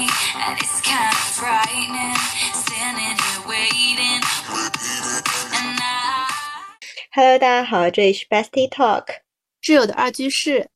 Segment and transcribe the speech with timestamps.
[0.00, 2.16] and it's kind of bright and
[2.56, 3.68] sin in your way
[3.98, 4.22] in
[7.12, 9.06] hello 大家好，这里是 bestie talk
[9.60, 10.70] 挚友的二居室。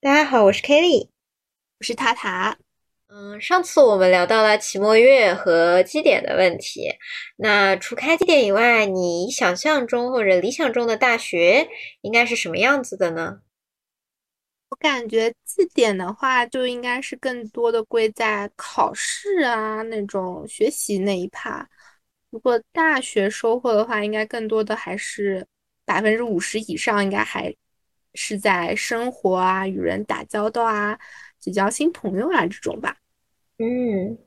[0.00, 1.10] 大家好，我是 Kelly，
[1.78, 2.56] 我是塔塔。
[3.08, 6.94] 嗯，上次我们聊到了期末月和基点的问题，
[7.36, 11.68] 那除开基点以外，你想象中或者理想中的大学
[12.00, 13.38] 应该是什么样子的呢？
[14.70, 21.68] 我感觉绩点的话，就应该是更多的归在考试啊那种学习那一趴。
[22.30, 25.44] 如果大学收获的话，应该更多的还是
[25.84, 27.52] 百分之五十以上，应该还
[28.14, 30.96] 是在生活啊、与人打交道啊、
[31.40, 32.96] 结交新朋友啊这种吧。
[33.58, 34.18] 嗯，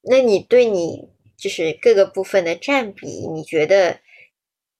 [0.00, 4.00] 那你对你就是各个部分的占比，你觉得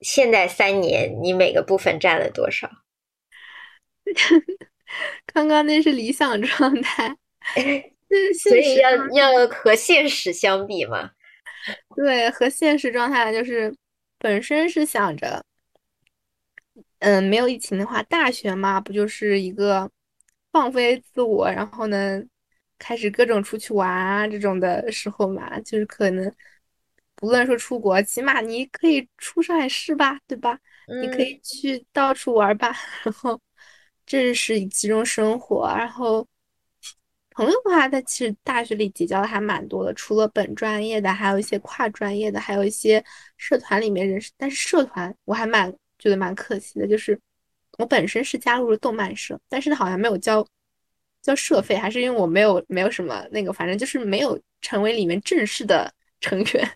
[0.00, 2.70] 现在三年你每个部分占了多少？
[5.26, 7.16] 刚刚那是理想状态，
[8.08, 11.10] 那所以要要和现实相比嘛？
[11.96, 13.74] 对，和现实状态就是
[14.18, 15.44] 本身是想着，
[16.98, 19.90] 嗯，没有疫情的话，大学嘛，不就是一个
[20.50, 22.22] 放飞自我，然后呢，
[22.78, 26.30] 开始各种出去玩啊这种的时候嘛，就是可能
[27.14, 30.58] 不论说出国，起码你可以出上海市吧，对吧？
[31.00, 32.74] 你可以去到处玩吧，
[33.04, 33.40] 然后
[34.12, 36.26] 这是其中生活，然后。
[37.34, 43.02] 朋友的话，他其实大学里结交的还蛮多的，除了本专业的，还有一些跨专业的，还有一些
[43.38, 44.30] 社团里面认识。
[44.36, 47.18] 但是社团我还蛮觉得蛮可惜的，就是
[47.78, 50.46] 我本身是加入了动漫社，但是好像没有交
[51.22, 55.90] 交社费，还是因为我没有没有什么那个，反正就是没有成为里面正式的
[56.20, 56.70] 成员。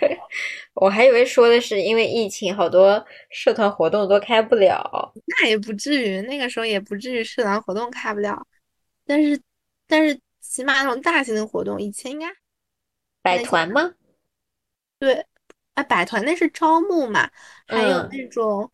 [0.74, 5.12] 我还以为说的是因为疫情，好多社团活动都开不了。
[5.26, 8.46] 那也不至于，那个时候也不至于社团活动开不了，
[9.06, 9.40] 但是。
[9.92, 12.28] 但是起码那种大型的活动，以前应该
[13.22, 13.92] 百团吗？
[15.00, 15.26] 对，
[15.74, 17.28] 啊，百团那是招募嘛，
[17.66, 18.70] 还有那种，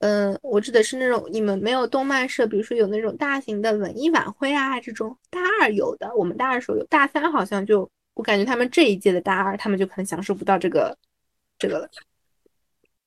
[0.00, 10.96] 嗯，我指的是那种你们没有动漫社，比如说有那种大型的文艺晚会啊，这种大二有的，我们大二时候有，大三好像就我感觉他们这一届的大二，他们就可能享受不到这个
[11.58, 11.88] 这个了。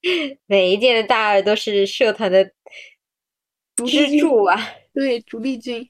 [0.45, 2.45] 每一届的大二都是社团的
[3.87, 4.55] 支柱啊，
[4.93, 5.89] 对，主力军。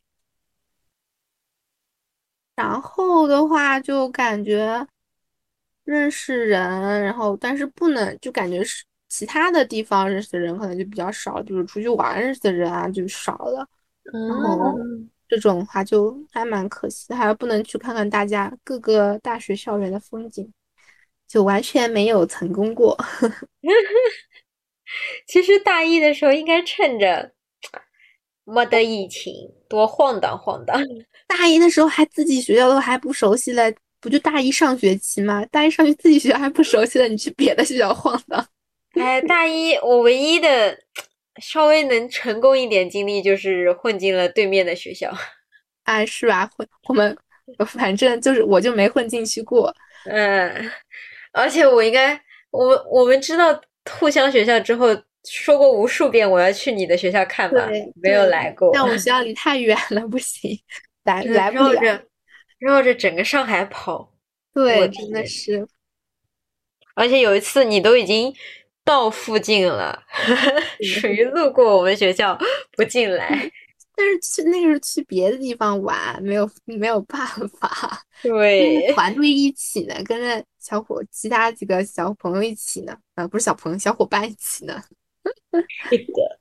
[2.55, 4.87] 然后的话，就感觉
[5.83, 13.67] 认识人，然后但是不能就感觉是其他的地方认识的人可能就比较少，就是出去玩认识的人啊就少了。
[14.03, 14.77] 然后
[15.27, 20.51] 这种的话就还蛮可惜的，还不能去看看大家各个大学校园的风景，
[21.27, 22.97] 就完全没有成功过。
[25.27, 27.31] 其实大一的时候应该趁着
[28.43, 29.33] 没得疫情
[29.67, 30.79] 多晃荡晃荡。
[31.27, 35.43] 大一的时候还自己学校都还不熟悉了，不就大一上学期吗？
[35.47, 38.47] 大一上学自己学校还不熟悉了，你去别的学校晃荡。
[38.91, 40.77] 哎，大一我唯一的
[41.41, 45.11] 稍微能成功一点经历就是混进了对面的学校。
[45.83, 46.49] 哎， 是吧？
[46.55, 47.17] 混我们
[47.67, 49.73] 反正就是我就没混进去过。
[50.05, 50.71] 嗯，
[51.31, 52.19] 而且我应该
[52.51, 53.59] 我们我们知道
[53.99, 54.87] 互相学校之后
[55.23, 57.69] 说过无数遍我要去你的学校看吧，
[58.01, 58.71] 没有来过。
[58.73, 60.59] 但我们 学校离太远了，不行。
[61.03, 62.01] 来来不了，
[62.57, 64.11] 绕着整个上海跑，
[64.53, 65.67] 对，真的是。
[66.95, 68.33] 而且有一次你都已经
[68.85, 70.01] 到附近了，
[70.81, 72.39] 属于路过我们学校
[72.71, 73.51] 不进来。
[73.97, 77.25] 但是去那个是去别的地方玩，没有没有办
[77.59, 78.03] 法。
[78.21, 84.83] 对，团队一起呢，跟着小伙其他几个小朋友一起呢，呃，不是小朋友，小伙伴一起呢。
[85.89, 86.39] 是的。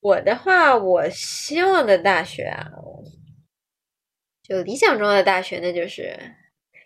[0.00, 2.68] 我的话，我希望的大学啊，
[4.42, 6.14] 就理想中的大学，那就是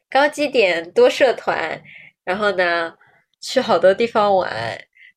[0.08, 1.82] 高绩点、多社团，
[2.28, 2.92] 然后呢，
[3.40, 4.50] 去好多地方玩，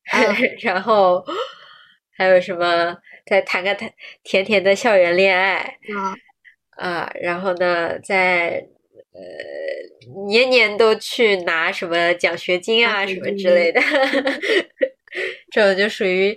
[0.62, 1.22] 然后
[2.16, 3.92] 还有什么，再谈个谈
[4.24, 5.76] 甜甜的校园恋爱
[6.78, 8.66] 啊，然后呢，在
[9.12, 9.20] 呃
[10.26, 13.80] 年年都去拿什么奖学金啊什么之类的，
[15.52, 16.34] 这种就属于。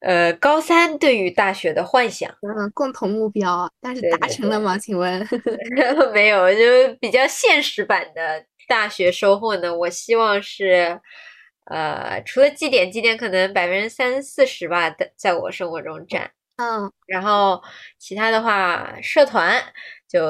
[0.00, 4.78] 呃，高三对于大学的幻想，嗯，共同目标，但是达成了吗？
[4.78, 5.26] 请问
[6.14, 9.74] 没有，就比较现实版的大学收获呢。
[9.74, 11.00] 我希望是，
[11.64, 17.60] 呃，除了绩点，绩点可能百分之三四十吧，在在我生活中占，嗯，然后
[17.98, 19.60] 其他的话，社团
[20.08, 20.20] 就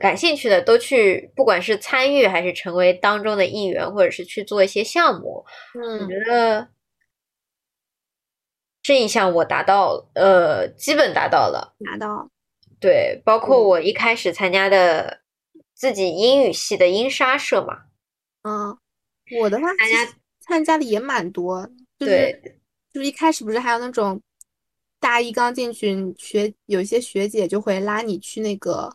[0.00, 5.44] 感兴趣的都去，不管是参与还是成为当中的一员，或者是去做一些项目，
[5.74, 6.68] 嗯，我觉得。
[8.86, 11.74] 这一项我达到，呃，基本达到了。
[11.86, 12.28] 达到。
[12.78, 15.22] 对，包括嗯我一开始参加的
[15.84, 17.82] 自己英语系的英莎社嘛，
[18.40, 18.74] 嗯，
[19.38, 19.68] 我的话
[20.40, 21.62] 参加的也蛮多，
[21.98, 22.10] 就是
[22.40, 22.58] 对
[22.90, 24.18] 就是一开始不是还有那种
[24.98, 28.90] 大一刚进去学，有一些学姐就会拉你去那个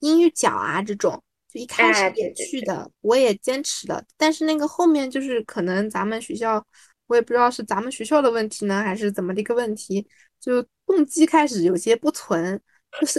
[0.00, 1.18] 英语角啊这种，
[1.50, 6.62] 就一开始哎对也对去的，我也坚持了，但是那个后面就是可能咱们学校，
[7.06, 10.06] 我也不知道是咱们学校的问题呢，还是怎么的一个问题，
[10.38, 12.60] 就动机开始有些不纯，
[13.00, 13.18] 就是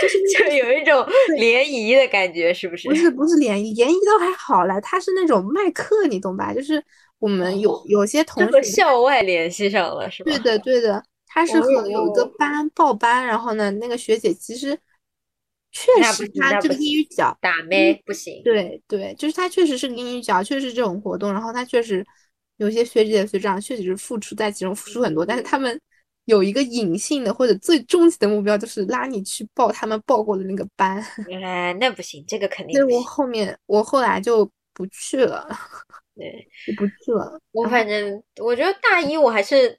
[0.00, 1.06] 就是那就有一种
[1.38, 2.88] 联谊的感觉，是不是？
[2.88, 6.52] 不是不是联谊，联谊倒还好啦，他是那种卖课，你懂吧？
[6.54, 6.82] 就是
[7.18, 10.30] 我们有哦有些同学，校外联系上了，是吧？
[10.32, 14.78] 对的对的，他是和有一个哦班报班，然后呢，那个学姐其实
[15.72, 18.42] 确实她这个英语角，打妹不行。
[18.42, 22.04] 对对，就是她确实是个英语角，确实这种活动，然后她确实
[22.56, 25.78] 有些学姐学长确实是付出在其中付出很多，但是他们
[26.26, 31.04] 有一个隐性的或者最终极的目标，就是拉你去报他们报过的那个班。
[31.42, 32.98] 哎，那不行，这个肯定所以不行。
[32.98, 35.48] 我后面我后来就不去了，
[36.14, 37.40] 对，就不去了。
[37.52, 39.78] 我反正我觉得大一我还是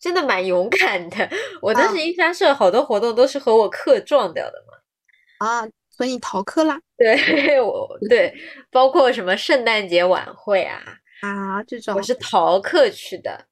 [0.00, 1.28] 真的蛮勇敢的。
[1.60, 5.46] 我当啊时英莎社好多活动都是和我课撞掉的嘛。
[5.46, 7.16] 啊，所以逃课啦对，
[7.60, 8.32] 我对，
[8.70, 10.82] 包括什么圣诞节晚会啊，
[11.22, 11.62] 啊？
[11.64, 13.46] 这种我是逃课去的。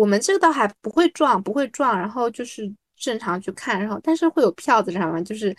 [0.00, 2.62] 我们这个倒还不会撞，不会撞，然后就是
[2.96, 5.20] 正常去看，然后但是会有票子，知道吗？
[5.20, 5.54] 就是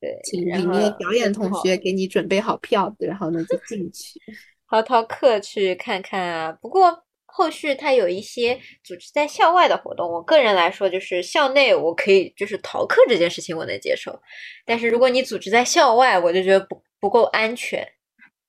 [0.00, 4.18] 对请里面后表演同学给你准备好票子，然后呢就进去。
[4.66, 6.50] 逃逃课去看看啊。
[6.62, 14.18] 不过后续它有一些组织在校外的活动，我个人来说，就是校内我可以就是逃课这件事情我能接受，
[14.64, 17.86] 但是如果你组织在校外，我就觉得不不够安全。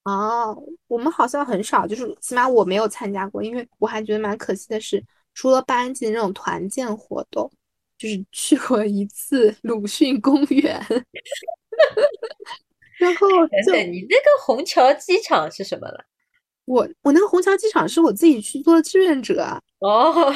[0.06, 0.56] 哦，
[0.88, 7.52] 我们好像很少，就是起码我没有参加过，因为我还觉得蛮可惜的是，除了班级的那种团建活动，
[7.98, 10.80] 就是去过一次鲁迅公园，
[13.00, 16.06] 然后就等等，你那个虹桥机场是什么了？
[16.66, 20.34] 我我那个虹桥机场是我自己去做的志愿者啊，哦，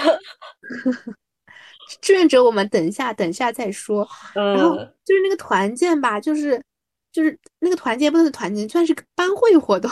[2.01, 4.07] 志愿者我们等一下等一下再说。
[4.33, 6.61] 然后嗯，就是那个团建吧，就是
[7.13, 9.89] 就是那个团建不能是团建，算是个班会活动，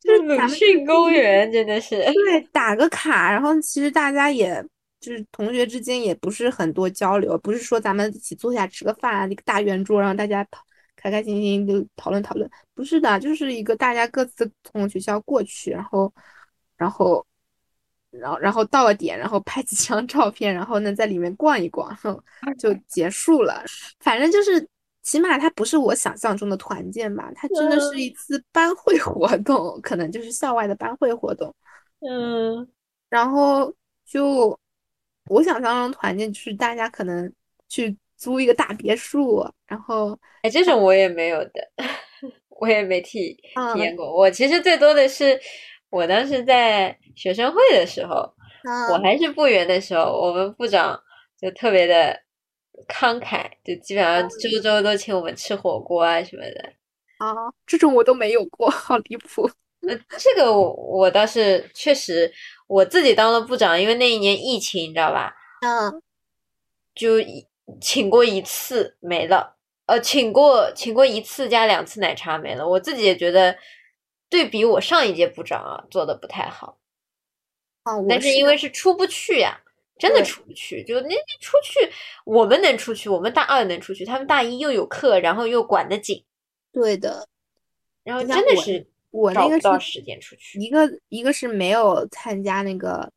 [0.00, 4.64] 就是鲁迅公园真的是，对打个卡，然后其实大家也
[4.98, 10.62] 就是同学之间也不是很多交流，不是说咱们一起坐下吃个饭啊，一个大圆桌，然后大家讨
[10.96, 16.12] 开开心心就讨论讨论，不是的，就是一个大家各自从学校过去，然后
[16.76, 17.24] 然后。
[18.12, 21.96] 然后，然后到了点，然后拍几张照片，然后呢，在里面逛一逛，
[22.58, 23.62] 就结束了。
[24.00, 24.68] 反正就是，
[25.02, 31.54] 起码它不是我想象中的团建吧，它真的是一次班会活动，可能就是校外的班会活动。
[32.00, 32.66] 嗯，
[33.08, 33.72] 然后
[34.06, 34.58] 就
[35.28, 37.32] 我想象中团建就是大家可能
[37.68, 41.52] 去租一个大别墅，然后哎，这种我也没有的，
[42.60, 44.14] 我也没体嗯体验过。
[44.14, 45.38] 我其实最多的是，
[45.88, 48.16] 我当时在学生会的时候，
[48.90, 50.98] 我嗯还是部员的时候，我们部长
[51.38, 52.18] 就特别的
[52.88, 56.72] 慷慨，就基本上周周都请我们吃火锅啊什么的。
[57.18, 57.34] 啊，
[57.66, 59.50] 这种我都没有过，好离谱。
[59.88, 62.30] 呃，这个我我倒是确实
[62.66, 65.34] 我自己当了部长，因为那一年疫情，你知道吧？
[65.62, 66.02] 嗯
[66.94, 67.46] 就一
[67.80, 69.56] 请过一次没了，
[69.86, 72.68] 呃，请过请过一次加两次奶茶没了。
[72.68, 73.56] 我自己也觉得，
[74.28, 76.78] 对比我上一届部长啊，做的不太好。
[77.84, 79.58] 啊，我但是因为是出不去呀，
[80.00, 80.82] 真的出不去。
[80.82, 81.92] 就那那出去，
[82.24, 86.24] 我们能出去，我们大二能出去，他们大一又有课，然后又管得紧，
[86.72, 87.28] 对的，
[88.02, 90.58] 然后真的是我那个是不到时间出去。
[90.58, 93.08] 一个一个是没有参加那个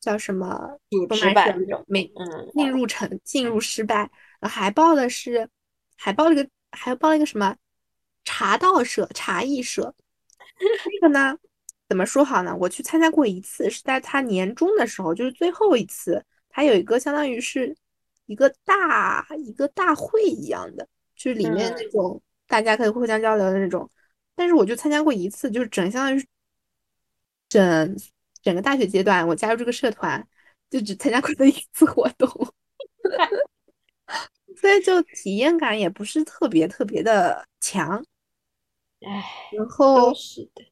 [0.00, 4.10] 叫什么组织动漫社吧这种没嗯，进入成进入失败，
[4.40, 5.48] 还报的是
[5.96, 7.56] 还报了个还报了一个什么
[8.24, 9.94] 茶道社茶艺社，
[11.00, 11.36] 那个呢
[11.92, 12.56] 怎么说好呢？
[12.58, 17.76] 我去参加过一次，是在他年终的时候，就是最后一次，他有一个相当于是
[18.24, 23.90] 一个大一个大会一样的，就是里面那嗯种大家可以互相交流的那种。
[24.34, 26.26] 但是我就参加过一次，就是整相当于是
[27.50, 27.96] 整
[28.40, 30.26] 整个大学阶段，我加入这个社团
[30.70, 32.26] 就只参加过这一次活动，
[34.56, 38.02] 所以就体验感也不是特别特别的强。
[39.02, 40.71] 唉，然后是的。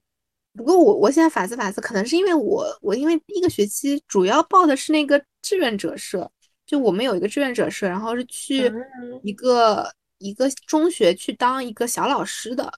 [0.57, 6.31] 不过我我现在反思反思，可能是因为我我因为第一个学期主要报的是那个志愿者社，
[6.67, 12.73] 就我们有一个志愿者社，然后是去嗯一个一个中学去当一个小老师的。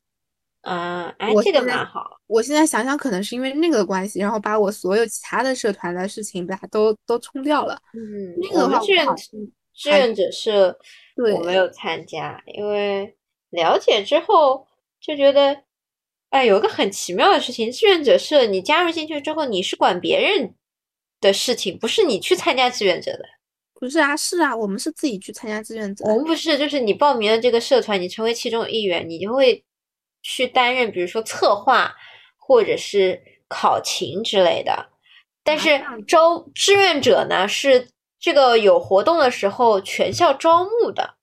[0.63, 2.21] 嗯，哎，这个蛮好。
[2.29, 7.77] 我现在想想，可能是因为那个关系，然后把我所有其他的社团的事情把它都都冲掉了。
[7.95, 9.07] 嗯，那个志愿
[9.75, 10.79] 志愿者社
[11.17, 13.17] 对我没有参加，因为
[13.51, 14.65] 了解之后
[15.01, 15.65] 就觉得，
[16.33, 20.55] 哎，有一个很奇妙的事情，志愿者社你加入进去之后，你是管别人
[21.21, 23.25] 的事情，不是你去参加志愿者的。
[23.75, 26.07] 不是啊，是啊，我们是自己去参加志愿者。
[26.07, 29.63] 我们不是，就是你报名了这个社团，你成为其中一员，你就会
[30.23, 31.93] 去担任，比如说策划
[32.39, 34.89] 或者是考勤之类的。
[35.45, 41.17] 但是招志愿者呢，是这个有活动的时候全校招募的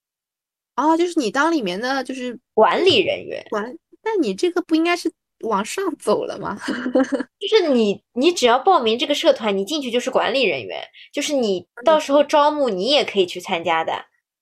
[0.75, 6.57] 哦，就是你当里面的就是管理人员，管，那你这个不应该是往上走了吗？
[7.39, 13.93] 就是你，你只要报名这个社团，你进去就是管理人员，就是你到时候招募你也可以去参加的。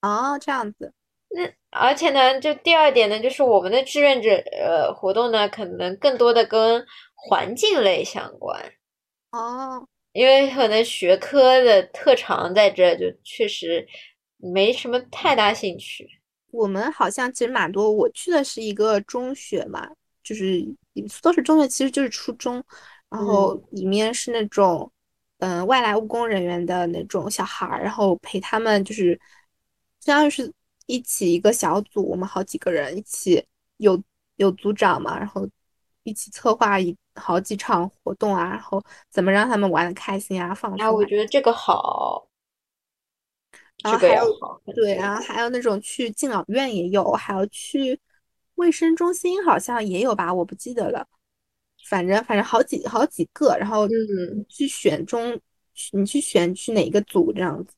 [0.02, 0.94] 哦，这样子。
[1.30, 6.86] 那而且呢，就第二点呢，就是我们的志愿者呃活动呢，可能更多的跟
[7.16, 8.64] 环境类相关，
[9.32, 13.86] 哦，因为可能学科的特长在这就确实
[14.38, 16.08] 没什么太大兴趣。
[16.52, 19.88] 我们好像其实蛮多，我去的是一个中学嘛，
[20.24, 20.66] 就是
[21.22, 22.64] 都是中学，其实就是初中，
[23.10, 24.92] 然后里面是那种
[25.40, 29.20] 嗯、呃外来务工人员的那种小孩儿，然后陪他们就是
[30.00, 30.52] 相当于是
[30.86, 33.46] 一起一个小组，我们好几个人一起
[33.78, 34.02] 有
[34.38, 35.48] 有组长嘛，然后
[36.04, 40.92] 一起策划一好几场活动啊，然后怎么让他们玩的开心啊，放哎，松啊。
[40.92, 42.27] 我觉得这个好，
[43.84, 44.26] 然后还有
[44.74, 48.00] 对，多然后还有那种去敬老院也有，还有去
[48.56, 51.08] 卫生中心好像也有吧，我不记得了。
[51.88, 55.40] 反正反正好几好几个，然后嗯去选中，
[55.94, 57.74] 你去选去哪个组这样子，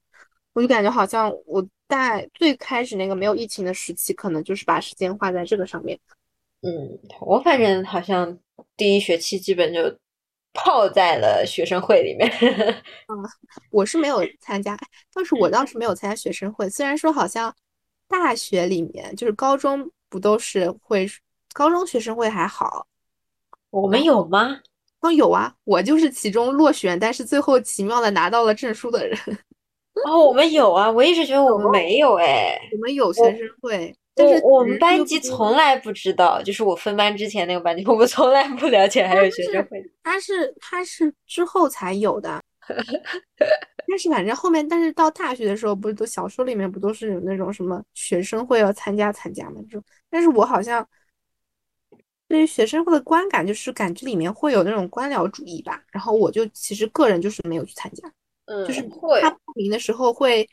[0.54, 6.00] 我就感觉好像我在最开始那个没有疫情的时期，可能就是把时间花在这个上面。
[6.62, 8.40] 嗯，我反正好像
[8.76, 9.96] 第一学期基本就
[10.64, 12.30] 泡在了学生会里面。
[13.72, 14.78] 我是没有参加，
[15.14, 16.70] 倒是我倒是没有参加学生会。
[16.70, 17.54] 虽然说好像
[18.08, 21.08] 大学里面就是高中不都是会，
[21.54, 22.88] 高中学生会还好。
[23.70, 24.60] 我们有吗？
[25.02, 29.18] 哦，有啊，我就是其中落选，但是最后奇妙的拿到了证书的人。
[30.06, 32.58] 哦，我们有啊，我一直觉得我们没有哎。
[32.74, 39.82] 我们有学生会，但是我我们班级从来不知道，就是我分班之前那个班级，我们从来不了解还有学生会。
[40.04, 42.44] 他是他是之后才有的，
[43.88, 50.86] 但是反正后面，但是到大学的时候，不是都小说里面不都是有那种什么学生会要参加参加嘛这种，但是我好像
[52.28, 58.12] 对于学生会的观感就是感觉里面会有那种官僚主义吧，然后我就其实个人就是没有去参加，
[58.46, 60.46] 嗯，就是会他报名的时候会，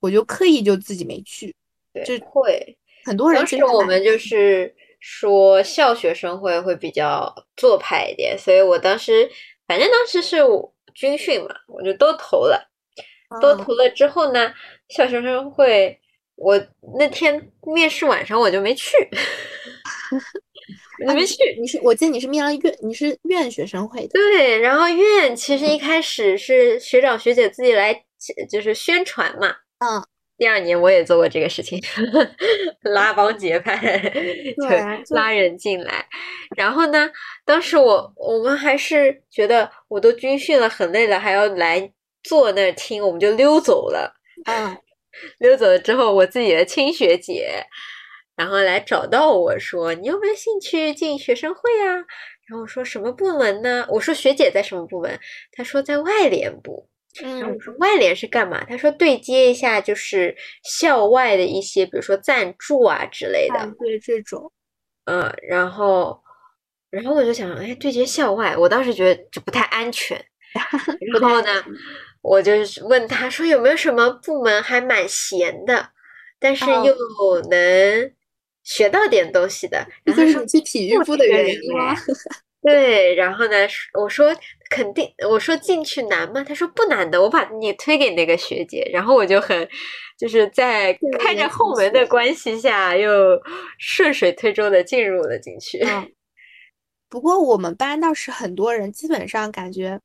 [0.00, 1.54] 我就刻意就自己没去，
[1.94, 2.76] 对就会。
[3.08, 9.28] 很多人当时其实我们就是说校学生会会比较做派一点，所以我当时
[9.66, 12.70] 反正当时是我军训嘛，我就都投了。
[13.42, 14.50] 都嗯投了之后呢，
[14.88, 16.00] 校学生会
[16.34, 16.58] 我
[16.98, 18.96] 那天面试晚上我就没去，
[21.06, 21.36] 你没去。
[21.60, 28.02] 你是我记得你是面了院，你是院学生会的，对，然后院其实一开始是学长学姐自己来
[28.48, 30.02] 就是宣传嘛，嗯，
[30.38, 31.82] 第二年我也做过这个事情，
[32.82, 33.76] 拉帮结派，
[34.56, 34.68] 就
[35.04, 36.06] 就拉人进来。
[36.56, 37.10] 然后呢，
[37.44, 41.92] 当时我我们还是觉得我都军训了，很累了，还要来
[42.22, 44.14] 坐那儿听，我们就溜走了。
[44.46, 44.78] 嗯，
[45.38, 47.64] 溜走了之后，我自己的亲学姐，
[48.36, 51.94] 然后来找到我说：“你有没有兴趣进学生会啊？”
[52.46, 55.18] 然后我说：“什么部门呢？”我说：“学姐在什么部门？”
[55.52, 56.88] 她说：“在外联部。”
[57.22, 58.64] 然后嗯我说外联是干嘛？
[58.64, 63.58] 他说对接一下就是校外的一些，比如说赞助啊之类的。
[63.60, 64.52] 嗯，对这种，
[65.04, 66.20] 嗯，然后，
[66.90, 70.22] 然后我就想，哎，对接校外，我当时觉得这不太安全。
[71.12, 71.64] 然后呢，
[72.22, 72.52] 我就
[72.88, 75.90] 问他说有没有什么部门还蛮闲的，
[76.38, 78.12] 但是哦又能
[78.64, 79.86] 学到点东西的。
[80.06, 81.94] 这然后他说去体育部的原因吗？
[82.62, 83.56] 对，然后呢，
[84.00, 84.34] 我说
[84.70, 86.44] 肯定，我说进去难吗？
[86.44, 89.68] 他说不难的，我把你推给那个学姐，然后我就很，
[90.18, 93.10] 就是在开着后门的关系下，又
[93.78, 95.78] 顺水推舟的进入了进去。
[95.78, 96.12] 嗯，
[97.08, 100.00] 不过我们班倒是很多人，基本上感觉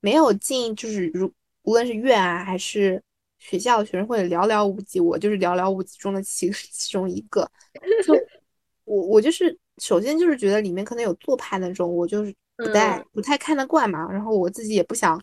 [0.00, 3.02] 没有进，就是如无论是院啊还是
[3.38, 7.50] 学校的学生会寥寥无几，我就是寥寥无几中的其 其中一个。
[8.06, 8.14] 就
[8.84, 15.18] 我我就是首先就是觉得里面可能有做派那种，我就是不太、嗯不太看得惯嘛，然后我自己也不想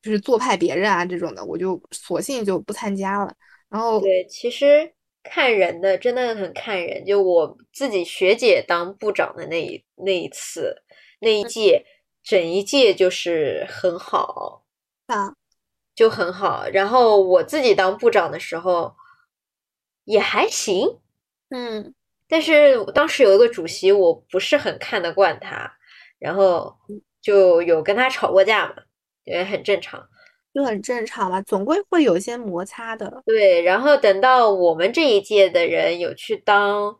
[0.00, 3.34] 就是做派别人啊这种的，我就索性就不参加了。
[3.68, 4.90] 然后对，其实
[5.22, 7.04] 看人的，真的很看人。
[7.04, 10.74] 就我自己学姐当部长的那一那一次，
[11.20, 11.84] 那一届，
[12.22, 14.64] 整一届就是很好。
[15.06, 15.34] 啊，
[15.94, 16.66] 就很好。
[16.72, 18.94] 然后我自己当部长的时候
[20.04, 20.98] 也还行，
[21.50, 21.94] 嗯
[22.28, 25.77] 但是当时有一个主席，我不是很看得惯他，
[26.18, 26.76] 然后
[27.20, 28.74] 就有跟他吵过架嘛，
[29.24, 30.08] 也很正常。
[30.54, 33.22] 就很正常吧，总归会有一些摩擦的。
[33.26, 36.98] 对，然后等到我们这一届的人有去当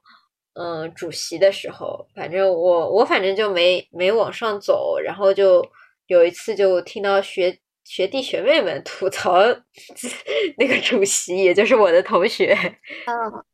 [0.53, 5.67] 嗯主席的时候，反正我我反正就没没往上走，然后就
[6.07, 9.41] 有一次就听到学学弟学妹们吐槽
[10.59, 12.55] 那个主席，也就是我的同学。
[13.07, 13.45] 嗯，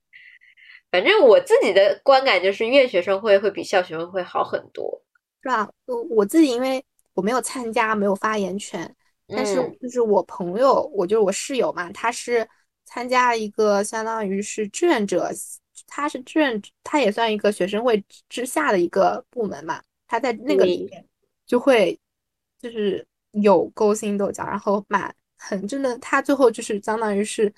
[0.90, 5.02] 反正我自己的观感就是院学生会会比校学生会好很多。
[5.44, 5.68] 是吧？
[5.84, 6.82] 我我自己因为
[7.12, 8.90] 我没有参加，没有发言权，
[9.28, 12.48] 但是嗯就是我朋友，我就是我室友嘛，他是
[12.86, 15.30] 参加一个相当于是志愿者，
[15.86, 21.04] 他是志愿，他也算一个学生会之下的一个部门嘛，他在那个里面
[21.46, 21.98] 就会
[22.58, 27.52] 就是有勾心斗角，然后蛮很真的，他最后就是相当于是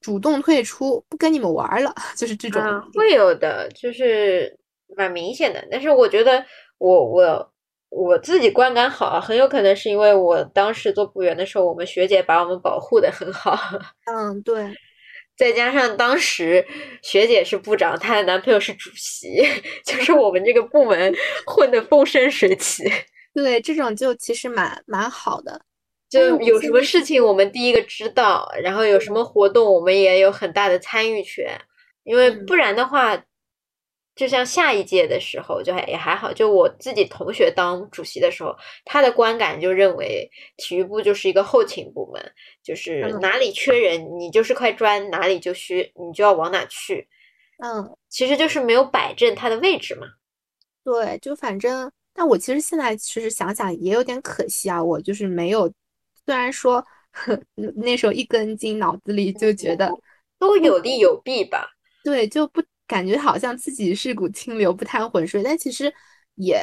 [0.00, 2.60] 主动退出，不跟你们玩儿了， 就是这种。
[2.60, 4.58] 啊，会有的，就是
[4.96, 5.66] 蛮明显的。
[5.70, 6.44] 但是我觉得
[6.84, 7.52] 我我
[7.88, 13.58] 我自己观感好啊，很有可能是因为我当时做部员的时候，我们学姐把我们保护的很好，
[14.12, 14.74] 嗯，对。
[15.36, 16.64] 再加上当时
[17.02, 19.42] 学姐是部长，她的男朋友是主席，
[19.84, 21.12] 就是我们这个部门
[21.46, 22.84] 混得风生水起。
[23.32, 25.62] 对，这种就其实蛮蛮好的。
[26.08, 31.58] 就有什么事情我们第一个知道，然后有什么活动我们也有很大的参与权，
[32.04, 33.16] 因为嗯不然的话，
[34.14, 38.54] 就像下一届的时候就还也还好，就我自己同学当主席的时候，
[38.84, 47.08] 他的观感就认为体育部就是一个后勤部门，就是嗯哪里缺人你就是块砖，哪里就需你就要往哪去，
[47.58, 50.06] 嗯，其实就是没有摆正他的位置嘛。
[50.84, 55.66] 对，就反正，但我其实现在其实想想也有点可惜啊，我就是没有，
[56.24, 56.84] 虽然说
[57.76, 59.90] 那时候一根筋，脑子里就觉得
[60.38, 61.66] 都有利有弊吧。
[62.04, 62.62] 对，就不
[62.94, 65.92] 感觉好像自己是股清流，不贪浑水，但其实
[66.36, 66.56] 也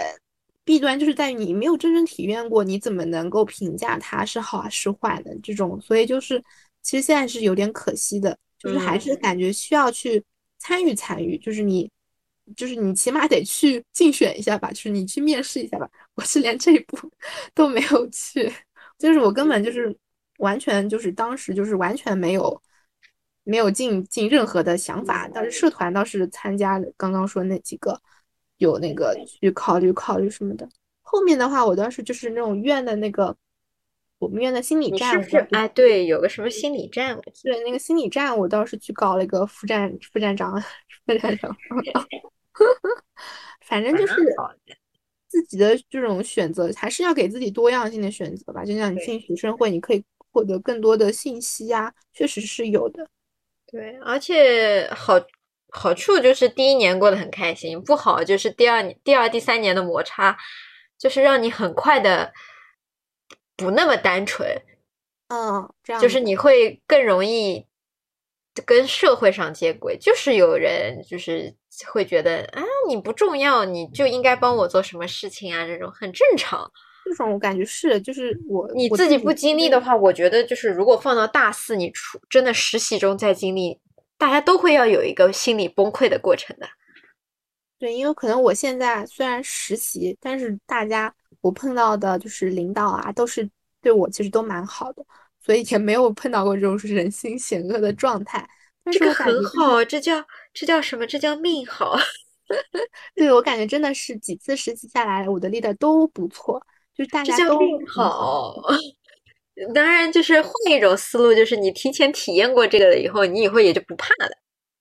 [0.63, 6.41] 弊端就是在于你没有真正体验过，你怎么能够评价它是好还是坏的这种，所以就是
[6.81, 10.23] 其实现在是有点可惜的，就是还是嗯感觉需要去
[10.57, 11.91] 参与参与，就是你。
[12.57, 15.89] 就是你起码得去竞选一下吧，就是你去面试一下吧。
[16.15, 16.97] 我是连这一步
[17.55, 18.51] 都没有去，
[18.97, 19.95] 就是我根本就是
[20.39, 22.61] 完全就是当时就是完全没有
[23.43, 25.29] 没有进进任何的想法。
[25.33, 27.99] 但是社团倒是参加了刚刚说那几个，
[28.57, 30.67] 有那个去考虑考虑什么的。
[31.01, 33.35] 后面的话，我倒是就是那种院的那个
[34.19, 35.37] 我们院的心理你站，是不是？
[35.51, 37.55] 哎，对，有个什么心理战，我记得。
[37.55, 40.61] 对那个心理站，我倒是去搞了一个副站副站长，
[41.05, 41.55] 副站长。
[43.65, 44.15] 反正就是
[45.27, 48.63] 自己的这种选择，还是要给自己多样性的选择吧。
[48.63, 53.09] 就像你进学生会，你可以获得更多的信息呀，确实是有的。
[53.71, 55.13] 对，而且好
[55.69, 60.37] 好处就是第一年过得很开心，不好就是第二年、第二、第三年的摩擦，
[60.97, 62.33] 就是让你很快的
[63.55, 64.61] 不那么单纯，
[65.29, 67.65] 嗯，这样就是你会更容易
[68.65, 69.97] 跟社会上接轨。
[69.97, 71.55] 就是有人就是
[71.89, 76.69] 会觉得啊，你不重要，你就应该帮我做什么事情啊，这种很正常。
[77.05, 83.79] 这种我感觉是，就是我你自己不经历的话，我觉得就是如果放到大四，你出真的实习中再经历，
[84.17, 86.67] 大家都会要有一个心理崩溃的过程的。
[87.79, 93.49] 对，因为可能我现在虽然实习，但是大家我碰到的就是领导啊，都是
[93.81, 95.03] 对我其实都蛮好的，
[95.43, 98.47] 所以也没有碰到过这种人心险恶的状态。
[98.83, 101.05] 但这个很好，这叫这叫什么？
[101.07, 101.97] 这叫命好。
[103.15, 106.61] 对，我感觉真的是几次实习下来，我的 leader 都不错，
[106.95, 108.53] 就大家都好。
[108.53, 108.63] 好。
[109.75, 114.31] 当然，就是换一种思路，就是你提前体验过这个了以后，你以后也就不怕了。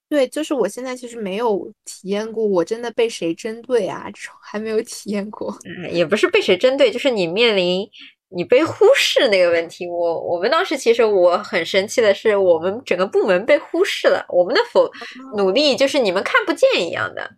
[0.09, 5.55] 对，就是我现在其实没有体验过，我真的被谁针对啊，这种还没有体验过。
[5.65, 7.87] 嗯，也不是被谁针对，就是你面临
[8.29, 9.87] 你被忽视那个问题。
[9.87, 14.91] 我我们当时其实我很生气的是，我们整个部门被忽视了，我们的否
[15.37, 17.31] 努力就是你们看不见一样的，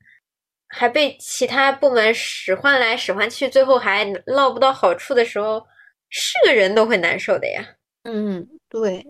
[0.74, 5.62] 还被其他部门使唤来使唤去，最后还捞不到好处的时候，
[6.08, 7.62] 是个人都会难受的呀。
[8.04, 9.06] 嗯，对，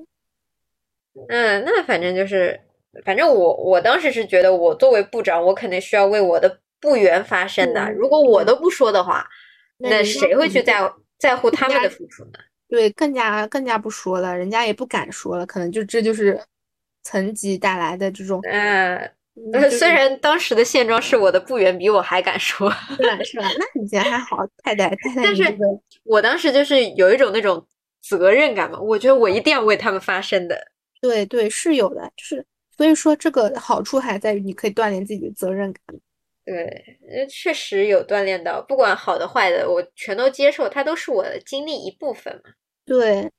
[1.29, 2.61] 嗯，那反正就是，
[3.05, 7.81] 反正我我当时是觉得，我作为部长，我肯定需要为我的部员发声的。
[7.85, 9.25] 嗯如果我都不说的话，
[9.79, 12.33] 那那谁会去在在乎他们的付出呢？
[12.69, 16.41] 对，更加更加不说了，人家也不敢说了，可能就这就是
[17.05, 19.13] 层级带来的这种，嗯，
[19.71, 23.49] 虽然当时的现状是我的部员比我还敢说，是吧是吧？
[23.59, 25.43] 那你觉得还好，太太太太但是
[26.05, 27.67] 我当时就是有一种那种
[28.03, 28.79] 责任感嘛。
[28.81, 30.59] 我觉得我一定要为他们发声的。
[31.01, 32.45] 对对，是有的，就是
[32.77, 35.83] 所以说这个好处还在于你可以锻炼自己的责任感。
[36.45, 36.65] 对，
[37.09, 42.51] 呃确实有锻炼到，不管好的坏的，我全都接受，它都是我的经历一部分嘛。
[42.85, 43.31] 对，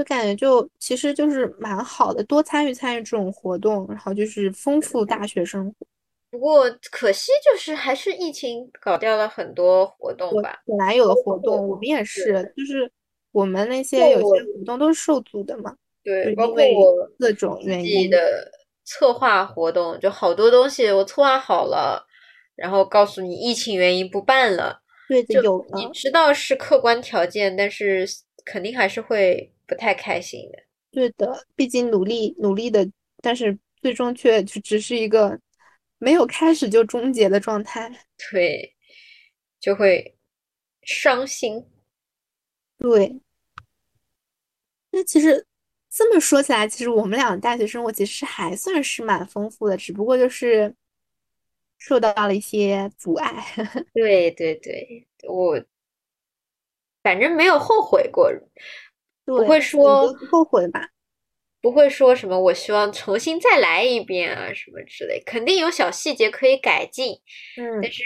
[0.00, 5.86] 就感觉就其实就是蛮好的，多参与参与这种活动，然后就是丰富大学生活。
[6.30, 10.58] 不过可惜就是还是疫情搞掉了很多活动吧。
[10.64, 12.90] 本来有的活动，我们也是，就是
[13.32, 18.10] 我们那些有些活动都是受阻的嘛，对，包括我各种原因。
[18.10, 18.50] 的
[18.86, 22.02] 策划活动，就好多东西我策划好了，
[22.56, 28.08] 然后告诉你疫情原因不办了，对的，就你知道是客观条件，但是
[28.44, 30.58] 肯定还是会不太开心的。
[30.90, 32.84] 对的，毕竟努力努力的，
[33.22, 35.38] 但是最终却就只是一个
[35.98, 37.88] 没有开始就终结的状态。
[38.32, 38.74] 对，
[39.60, 40.16] 就会
[40.82, 41.64] 伤心。
[42.78, 43.20] 对，
[44.90, 45.46] 那其实
[45.88, 50.74] 这么说起来，其实我们俩的大学生活其实还算是蛮丰富的，只不过就是
[51.78, 53.44] 受到了一些阻碍。
[53.94, 55.62] 对对对，我
[57.02, 58.28] 反正没有后悔过，
[59.38, 60.88] 不会说后悔吧？
[61.62, 67.12] 不会说什么我希望重新再来一遍啊什么之类，肯定有小细节可以改进，
[67.56, 68.02] 嗯但是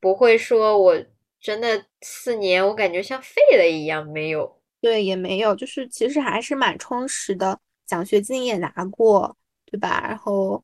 [0.00, 1.04] 不会说我
[1.40, 4.60] 真的四年我感觉像废了一样，没有。
[4.80, 10.04] 对，也没有，就是其实还是蛮充实的，奖学金也拿过，对吧？
[10.06, 10.62] 然后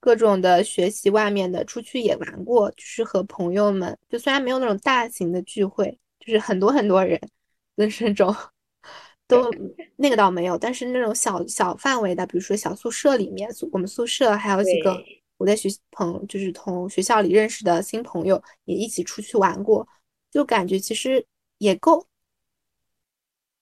[0.00, 7.20] 各种的学习外面的，出去也玩过，就是和朋友们，就虽然没有那种大型的聚会，就是很多很多人
[7.76, 8.34] 的那种，
[9.28, 9.50] 都
[9.96, 14.96] 那个倒没有，但是那种小小范围的，比如说小宿舍里面，宿我们宿舍还有几个
[15.36, 19.86] 我在学朋，就是同学校里认识的新朋友，也一起出去玩过，
[20.30, 21.24] 就感觉其实
[21.58, 22.06] 也够。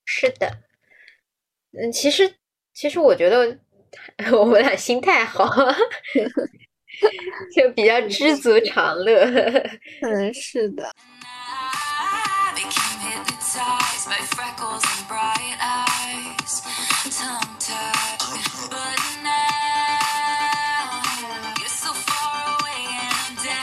[0.04, 0.60] 是的，
[1.72, 2.34] 嗯，其实
[2.74, 3.58] 其实我觉得
[4.38, 5.48] 我们俩心态好，
[7.56, 9.24] 就比较知足常乐。
[10.02, 10.94] 嗯，是的。
[13.56, 16.62] I became hypnotized by freckles and bright eyes,
[17.16, 18.18] tongue tied.
[18.68, 21.02] But now
[21.60, 23.62] you're so far away and I'm down.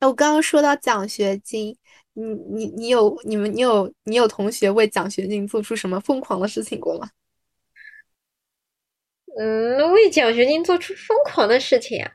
[0.00, 1.76] 哎，我刚刚说到奖学金，
[2.14, 7.10] 你你你有你们你有你有同学为奖学金做出什么疯狂的事情过吗？
[9.38, 12.10] 嗯，为奖学金做出疯狂的事情啊，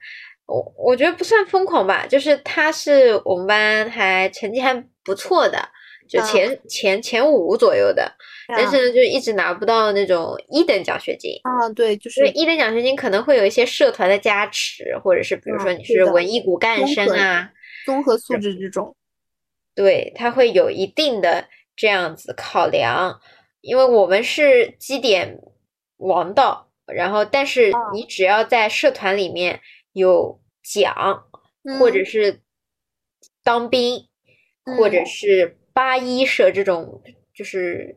[0.49, 5.59] 我我觉得不算疯狂吧，就是他是我们班还成绩还不错的，
[6.09, 8.11] 就嗯前、前前五左右的，
[8.47, 11.31] 但是呢，就一直拿不到那种一等奖学金。
[11.43, 17.51] 啊，对，就是一等奖学金可能会有一些社团的加持，或者是比如说你嗯是文艺骨干生啊，
[17.85, 18.95] 综合素质这种。
[19.75, 23.21] 对，他会有一定的这样子考量，
[23.61, 25.37] 因为我们是基点
[25.97, 29.61] 王道，然后但是哦你只要在社团里面
[29.99, 31.27] 有奖，
[31.79, 32.41] 或者嗯是
[33.43, 34.07] 当兵，
[34.77, 37.95] 或者嗯是八一社这种，就是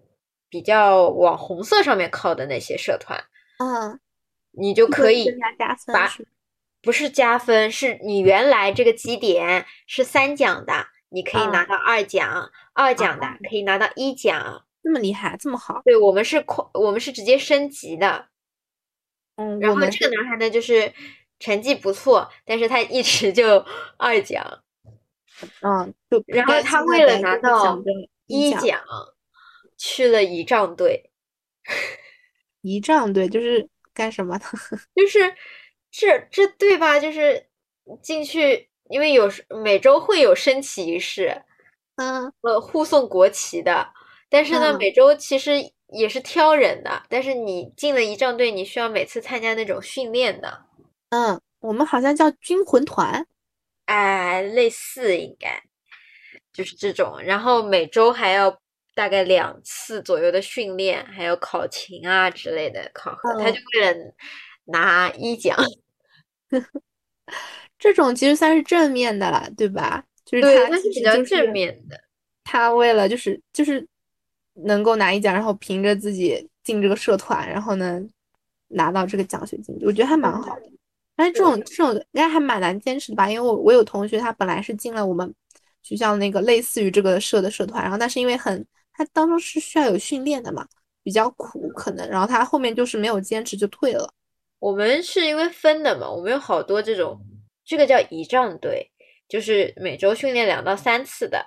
[0.51, 3.25] 比较往红色上面靠的那些社团，
[3.59, 3.99] 嗯，
[4.51, 6.13] 你就可以更加加分把
[6.83, 14.67] 不是加分，是你原来这个基点是三奖的，你可以拿啊到二奖，二奖的啊可以拿到一奖。
[14.83, 15.81] 这么厉害，这么好。
[15.85, 18.27] 对，我们是扩，我们是直接升级的。
[19.37, 20.93] 嗯，然后这个男孩呢，就是
[21.43, 23.65] 成绩不错，但是他一直就
[23.99, 24.63] 二奖，
[25.61, 27.77] 嗯，就然后他为了拿到
[28.27, 28.81] 一奖
[29.77, 31.11] 去了仪仗队。
[32.61, 34.45] 仪仗队就是干什么的？
[34.95, 35.35] 就是
[35.91, 37.01] 这这对吧？
[37.01, 37.49] 就是
[38.01, 41.43] 进去，因为有时每周会有升旗仪式，
[41.97, 43.93] 嗯呃，护送国旗的。
[44.31, 47.03] 但是呢，嗯每周其实也是挑人的。
[47.09, 50.67] 但是你进了仪仗队，你需要每次参加那种训练的，
[51.13, 53.27] 嗯，我们好像叫军魂团。
[53.85, 55.63] 哎，类似应该
[56.55, 57.21] 就是这种。
[57.23, 58.59] 然后每周还要
[58.95, 63.31] 大概两次左右的训练，还有考勤啊之类的考核。
[63.39, 64.15] 他嗯就为了
[64.65, 65.55] 拿一奖，
[67.79, 70.03] 这种其实算是正面的了，对吧？
[70.25, 72.01] 就是，他他是比较正面的。
[72.43, 73.87] 他为了就是就是
[74.55, 78.01] 能够拿一奖，然后凭着自己进这个社团，然后呢
[78.69, 80.73] 拿到这个奖学金，我觉得还蛮好的。
[81.15, 83.31] 但是这种这种应该还蛮难坚持的吧？
[83.31, 85.35] 因为我我有同学他本来是进了我们
[85.83, 90.67] 学校那个类似于这个社的社团，然后但是因为很他当中是需要有训练的嘛，
[91.03, 94.13] 比较苦可能，然后他后面就是没有坚持就退了。
[94.59, 97.19] 我们是因为分的嘛，我们有好多这种，
[97.65, 98.91] 这个叫仪仗队，
[99.29, 101.45] 就是每周训练两到三次的。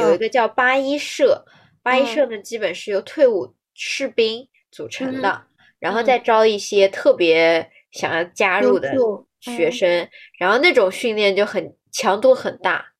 [0.00, 1.42] 有一嗯个叫八一社，
[1.82, 5.46] 八一嗯社呢基本是由退伍士兵组成嗯的，
[5.78, 8.92] 然后嗯再招一些特别想要加入的
[9.40, 12.92] 学生，然后那种训练就很强度很大，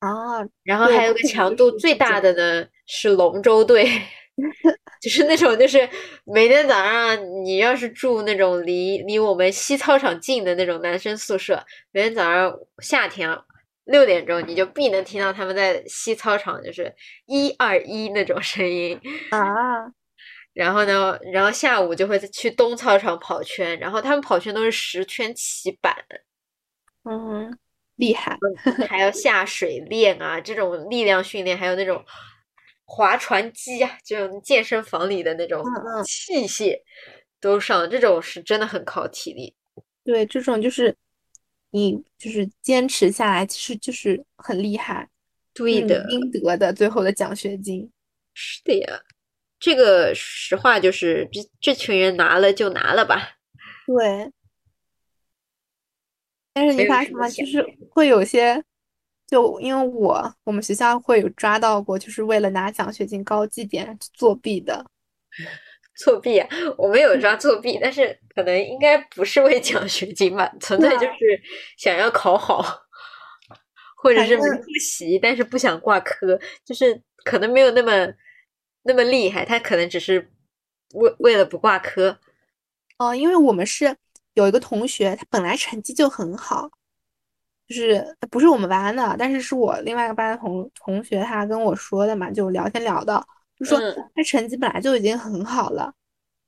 [0.00, 3.84] 啊，然后还有个强度最大的呢是龙舟队，
[5.00, 5.88] 就是那种就是
[6.24, 13.42] 每天早上你要是住那种离离我们西操场近的那种男生宿舍，每天早上夏天啊
[13.84, 16.94] 六点钟你就必能听到他们在西操场就是
[17.26, 18.98] 一二一那种声音，
[19.30, 19.92] 啊，
[20.54, 25.92] 然后呢，然后下午就会去东操场跑圈，然后他们跑圈都是十圈起板，
[27.02, 27.58] 嗯，
[27.96, 28.38] 厉害，
[28.88, 32.04] 还要下水练啊，这种力量训练，还有那种
[32.84, 35.64] 划船机啊，这种健身房里的那种
[36.04, 36.80] 器械
[37.40, 39.54] 都上，这种是真的很考体力。
[40.04, 40.94] 对，这种就是
[41.72, 45.08] 你就是坚持下来，其实就是很厉害，
[45.52, 47.90] 对的，你应得的最后的奖学金。
[48.34, 49.00] 是的呀。
[49.64, 53.38] 这个实话就是这这群人拿了就拿了吧，
[53.86, 54.30] 对，
[56.52, 57.26] 但是你发现吗？
[57.30, 58.62] 就是会有些，
[59.26, 64.84] 就因为我我们学校会有抓到过，就是为了拿奖学金高绩点作弊的。
[65.96, 66.46] 作弊啊，
[66.76, 71.40] 我没有抓作弊，但是可能应该不是为奖学金吧，纯粹就是
[71.78, 72.62] 想要考好，
[73.96, 78.12] 或者是没复习，但是不想挂科，就是可能没有那么
[78.84, 80.30] 那么厉害，他可能只是
[80.94, 82.18] 为为了不挂科。
[82.98, 83.96] 哦，因为我们是
[84.34, 86.70] 有一个同学，他本来成绩就很好，
[87.66, 93.26] 就是不是我们班的，但是是我另外一个班的同同学，他跟我说的嘛，就聊天聊到，
[93.58, 95.92] 就说嗯他成绩本来就已经很好了，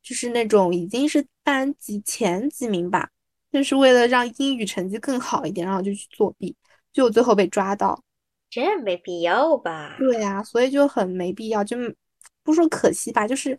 [0.03, 3.11] 就是那种已经是班级前几名吧，
[3.51, 6.55] 但是为了让英语成绩更好一点，然后就去作弊，
[6.92, 8.01] 就最后被抓到。
[8.49, 9.96] 这没必要吧？
[9.99, 11.77] 对呀，所以就很没必要，就
[12.46, 13.59] 不说可惜吧，就是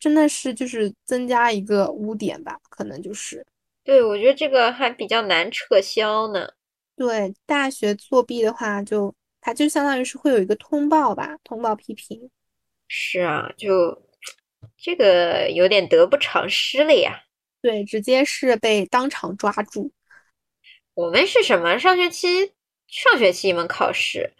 [0.00, 3.46] 真的是就是增加一个污点吧，可能就是。
[3.84, 6.48] 对，我觉得这个还比较难撤销呢。
[6.96, 12.30] 对，大学作弊的话就，它就相当于是会有一个通报吧，通报批评。
[12.88, 14.02] 是啊，就
[14.76, 17.24] 这个有点得不偿失了呀。
[17.60, 19.92] 对，直接是被当场抓住。
[20.94, 21.78] 我们是什么？
[21.78, 22.52] 上学期
[22.86, 24.32] 上学期一门考试，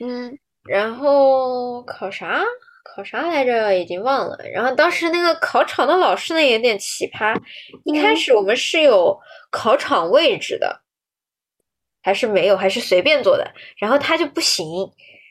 [0.00, 2.42] 嗯然后考啥？
[2.94, 3.72] 考啥来着？
[3.74, 4.36] 已经忘了。
[4.52, 7.34] 然后当时那个考场的老师呢有点奇葩，
[7.84, 9.18] 一开嗯始我们是有
[9.50, 10.80] 考场位置的，
[12.02, 13.52] 还是没有，还是随便坐的。
[13.76, 14.66] 然后他就不行，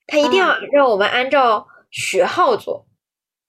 [0.08, 2.86] 他一定要让我们按照学号坐。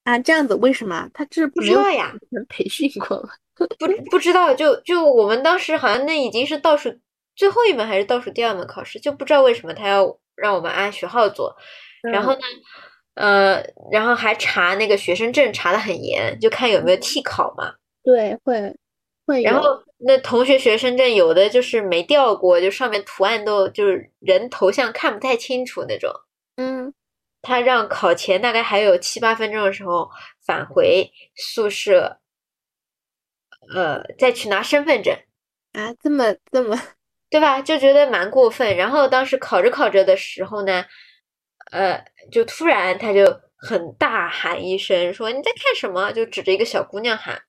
[0.04, 1.08] 啊，这样子为什么？
[1.12, 3.30] 他这不知道呀人培训过吗？
[3.58, 3.66] 不
[4.10, 6.96] 不知道，就就我们当时好像那已经是倒数
[7.34, 11.56] 最后一门还是倒数第二门考试，就不知道为什么他要让我们按学号坐。
[12.02, 12.40] 然后呢，
[13.18, 17.74] 呃，然后还查那个学生证查的很严，就看有没有替考嘛。
[18.04, 18.76] 对，会
[19.26, 26.10] 会然后那同学学生证有的就是没掉过，就上面图案都就是人头像看不太清楚那种。
[26.56, 26.94] 嗯
[27.42, 30.08] 他让考前大概还有七八分钟的时候
[30.44, 32.18] 返回宿舍，
[33.74, 35.14] 呃，再去拿身份证。
[35.72, 36.76] 啊，这么这么
[37.30, 37.60] 对吧？
[37.60, 38.76] 就觉得蛮过分。
[38.76, 40.84] 然后当时考着考着的时候呢，
[41.70, 43.24] 呃，就突然他就
[43.56, 47.40] 很大喊一声说：“你在看什么？”就指着一个小姑娘喊。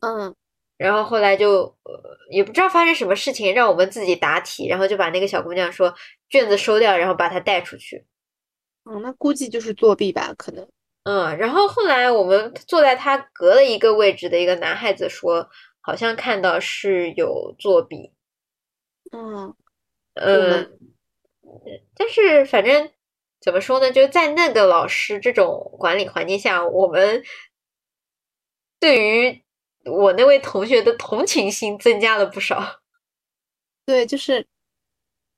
[0.00, 0.34] 嗯
[0.76, 5.92] 然后后来就呃也不知道发生什么事情，让我们自己答题，然后就把那个小姑娘说
[6.30, 8.04] 卷子收掉，然后把她带出去。
[8.84, 10.68] 嗯，那估计就是作弊吧，可能。
[11.02, 15.48] 嗯，然后后来我们坐在他隔了一个位置的一个男孩子说，
[15.80, 18.12] 好像看到是有作弊。
[19.10, 19.54] 嗯
[20.14, 20.64] 呃，
[21.96, 22.88] 但是反正
[23.40, 27.22] 怎么说呢，就在那个老师这种管理环境下，我们
[28.80, 29.42] 对于
[29.84, 32.80] 我那位同学的同情心增加了不少。
[33.86, 34.46] 对，就是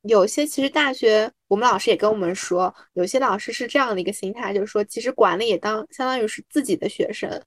[0.02, 7.42] 有些其实大学我们老师也跟我们说，有些老师是这样的一个心态，就是说其实管理也当相当于是自己的学生，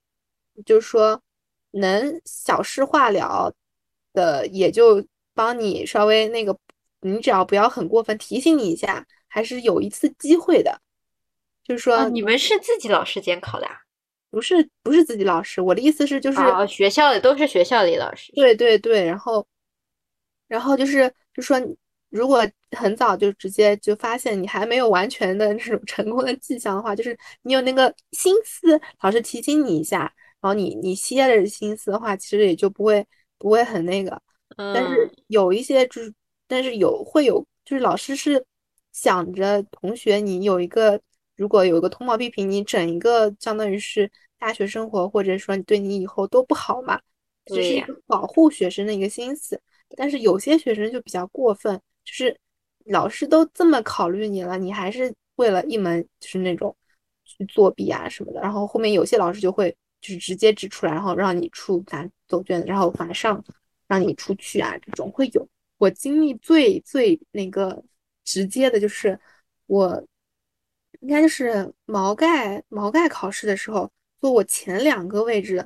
[0.66, 1.22] 就是说
[1.72, 3.54] 能小事化了
[4.14, 6.58] 的，也就帮你稍微那个，
[7.02, 10.80] 你只要不要很过分，提醒你一下，还是有一次机会的。
[11.64, 13.80] 就是说啊，你们是自己老师监考的啊？
[14.30, 18.32] 不是不是自己老师，我的意思是就是哦，学校的都是学校里老师。
[18.34, 19.44] 对对对，然后，
[20.48, 21.60] 然后就是就说，
[22.10, 30.02] 如果很早就直接就发现你还没有完全的那种成功的迹象的话，就是你有那个心思，老师提醒你一下，
[30.42, 33.06] 然后你你歇着心思的话，其实也就不会
[33.38, 34.22] 不会很那个。
[34.56, 36.14] 但是嗯，有一些就是，
[36.48, 38.44] 但是有会有就是老师是
[38.94, 41.02] 想着同学，你有一个
[41.36, 47.02] 如果有一个通报批评，你整一个相当于是大学生活，或者说你对你以后都不好嘛，
[47.46, 49.60] 这是一个保护学生的一个心思。
[49.98, 51.76] 但是有些学生就比较过分，
[52.06, 52.40] 就是
[52.86, 56.76] 老师都这么考虑你了，你还是为了一门就是那种
[57.26, 58.40] 去作弊啊什么的。
[58.42, 63.44] 然后后面有些老师就会就是直接指出来，然后让你出拿走卷子，然后马上
[63.88, 65.48] 让你出去啊，这种会有。
[65.78, 67.84] 我经历最最那个
[68.24, 69.20] 直接的就是
[69.66, 70.06] 我
[71.02, 75.66] 应该就是毛概毛概考试的时候，坐我前两个位置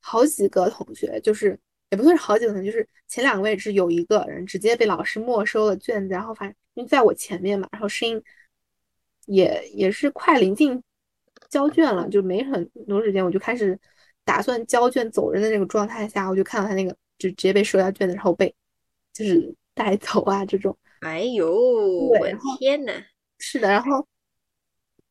[0.00, 1.58] 好几个同学，就是
[1.90, 8.22] 也不算是好几个同学，就是前两个位置有一个人直接被老师没收了卷子，然后反正因为在我前面嘛，然后声音
[9.26, 10.82] 也也是快临近
[11.48, 13.78] 交卷了，就没很多时间，我就开始
[14.24, 18.52] 打算交卷走人的那个状态下，我就看到他那个就直接被收下卷子，然后被
[19.12, 20.76] 就是带走啊这种。
[21.00, 22.92] 哎呦，我的天呐，
[23.38, 24.06] 是的，然后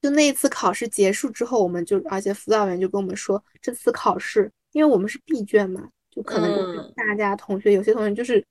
[0.02, 8.46] 就那一次考试结束之后，我们就而且辅导员就跟我们说，这次考试因为我们是闭卷嘛，就可能就是嗯大家同学有些同学就是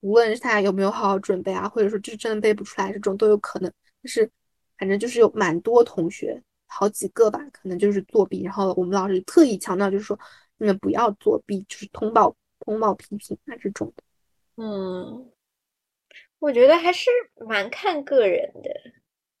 [0.00, 3.72] 无论是他有没有好好准备啊，或者说就是真的背不出来，这种都有可能。
[4.00, 4.30] 但是
[4.78, 8.44] 反正就是有蛮多同学，好几个吧，可能就是作弊。
[8.44, 10.16] 然后我们老师特意强调，就是说
[10.58, 14.04] 你们不要作弊，就是通报通报批评啊这种的。
[14.56, 15.28] 嗯，
[16.38, 17.10] 我觉得还是
[17.46, 18.70] 蛮看个人的。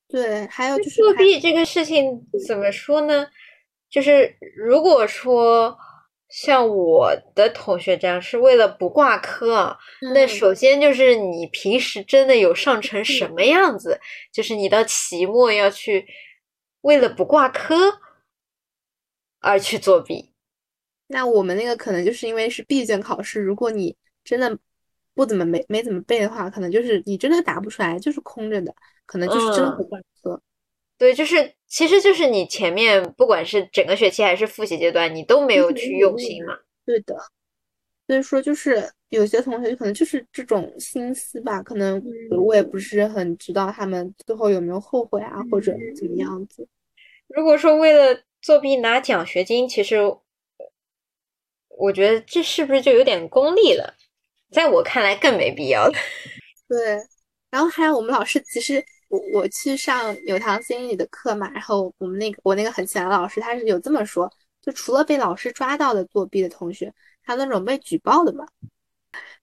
[0.08, 3.26] 对，还有就是作弊这个事情怎么说呢？
[3.90, 5.76] 就是如果说
[6.28, 9.78] 像我的同学这样是为了不挂科啊，
[10.14, 14.00] 那嗯首先就是你平时真的有上成什么样子，
[14.32, 16.06] 就是你到期末要去
[16.82, 17.76] 为了不挂科
[19.40, 20.32] 而去作弊。
[21.06, 24.58] 那我们那个可能就是因为是闭卷考试，如果你真的
[25.18, 28.72] 不怎么没没怎么背的话，可能就是你真的答不出来，就是空着的，
[29.04, 30.40] 可能就是真的嗯不挂科。
[30.96, 36.56] 对，就是其实就是你前面不管是整个学期还是复习阶段，你都没有去用心嘛。
[36.86, 37.16] 对的，
[38.06, 42.00] 所以说就是有些同学可能就是这种心思吧，可能
[42.46, 46.68] 我也不是很知道他们最后有没有后悔啊，或者怎么样子。
[47.26, 49.96] 如果说为了作弊拿奖学金，其实
[51.70, 53.96] 我觉得这是不是就有点功利了？
[54.50, 55.92] 在我看来更没必要了。
[56.68, 57.00] 对，
[57.50, 64.30] 然后还有我们老师，其实我我去上有堂心理的课嘛，然后我们那个我那个很喜欢的老师，他是有这么说，
[64.60, 68.46] 就除了被老师抓到的作弊的同学，还有那种被举报的嘛，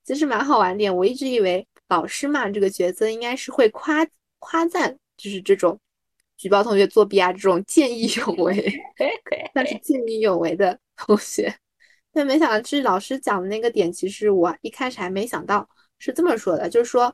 [0.04, 0.96] 其实蛮好玩点。
[0.96, 4.06] 我一直以为老师嘛这个角色应该是会夸
[4.40, 5.80] 夸赞，就是这种
[6.38, 8.72] 举报同学作弊啊这种见义勇为，
[9.54, 11.56] 但是见义勇为的同学。
[12.16, 15.68] 但没想到，就是老师讲的那个点，其实我一开始还没想到
[16.00, 17.14] 是这么说的，就是说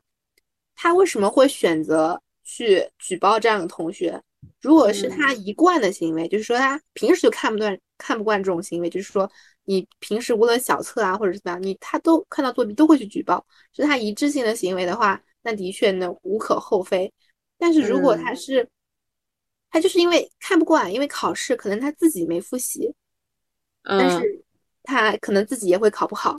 [0.76, 4.22] 他为什么会选择去举报这样的同学？
[4.62, 9.30] 如果是他一贯的行为，就是说他平时就看不惯看不惯这种行为，就是说
[9.66, 17.12] 你平时无论小测啊或者怎么样，你他都看到作弊都会去举报，是他一致性的行为的话，那的确呢无可厚非。
[17.58, 18.70] 但是如果他是、
[19.72, 22.94] 他就是因为看不惯，因为考试可能他自己没复习，
[23.84, 24.44] 但嗯，是
[24.84, 26.32] 他可能自己也会考不好，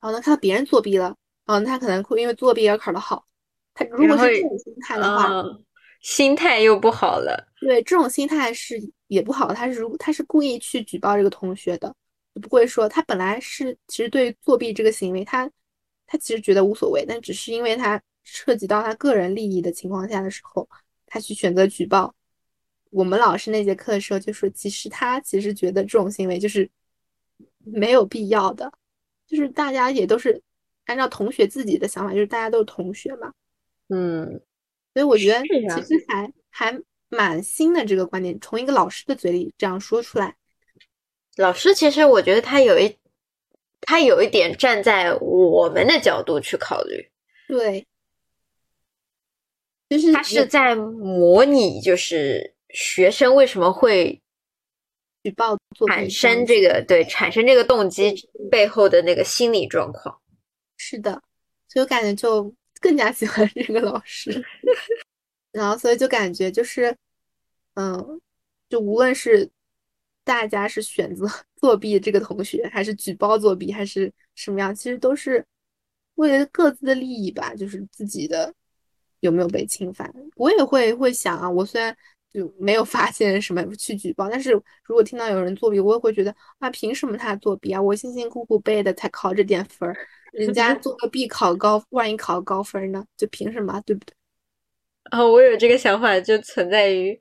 [0.00, 3.24] 然后呢，看到别人作弊了，然后他可能会因为作弊而考得好。
[3.74, 5.64] 他如果是这种心态的话，嗯，
[6.00, 7.48] 心态又不好了。
[7.60, 9.52] 对这种心态是也不好。
[9.52, 11.94] 他是如他是故意去举报这个同学的，
[12.42, 15.50] 不会说他本来是其实对于作弊这个行为，他
[16.06, 20.68] 他其实觉得无所谓，但只是因为他涉及到他个人利益的情况下的时候，
[21.06, 22.14] 他去选择举报。
[22.90, 26.68] 我们老师那节课的时候就说，其实他其实觉得这种行为就是
[27.72, 28.72] 没有必要的，
[29.26, 30.40] 就是大家也都是
[30.86, 33.32] 按照同学自己的想法，就是大家都是同学嘛，
[33.88, 34.40] 嗯，
[34.94, 40.36] 所以我觉得其实还还蛮新的这个观点，从一个老师的嘴里这样说出来，
[41.36, 42.96] 老师其实我觉得他有一，
[43.80, 47.10] 他有一点站在我们的角度去考虑，
[47.48, 47.86] 对，
[49.88, 54.22] 就是他是在模拟就是学生为什么会
[55.22, 58.14] 举报产生这个对产生这个动机
[58.50, 60.20] 背后的那个心理状况。
[60.76, 61.22] 是的，
[61.68, 64.44] 所以我感觉就更加喜欢这个老师，
[65.52, 66.96] 然后所以就感觉就是，
[67.74, 68.20] 嗯，
[68.68, 69.48] 就无论是
[70.24, 71.26] 大家是选择
[71.60, 75.44] 作弊这个同学，还是举报作弊，还是什么样，其实都是
[76.14, 78.52] 为了各自的利益吧，就是自己的
[79.20, 80.12] 有没有被侵犯。
[80.36, 81.96] 我也会会想啊，我虽然
[82.32, 87.80] 就没有发现什么去举报，但是如果听到有人作弊，我也会觉得啊，凭什么他作弊啊？
[87.80, 89.96] 我辛辛苦苦背的才考这点分儿，
[90.32, 93.04] 人家做个弊考高，万一考高分呢？
[93.16, 94.14] 就凭什么，对不对？
[95.04, 97.18] 啊， 我有这个想法，就存在于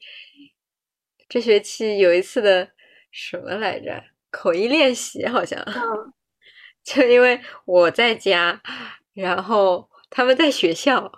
[1.30, 2.70] 这学期有一次的
[3.12, 4.04] 什么来着？
[4.30, 6.14] 口译练习好像，嗯
[6.84, 8.62] 就因为我在家，
[9.14, 11.12] 然后他们在学校，啊，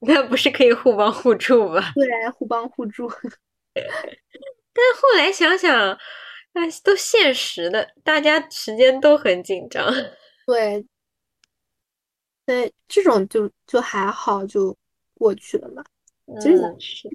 [0.00, 1.80] 那不是可以互帮互助吗？
[1.94, 3.08] 对，互帮互助。
[3.74, 5.92] 但后来想想，
[6.52, 9.86] 哎，都现实的，大家时间都很紧张。
[10.46, 10.86] 对，
[12.44, 14.76] 对，这种就就还好，就
[15.14, 15.82] 过去了嘛。
[16.40, 17.14] 其实嗯，是的，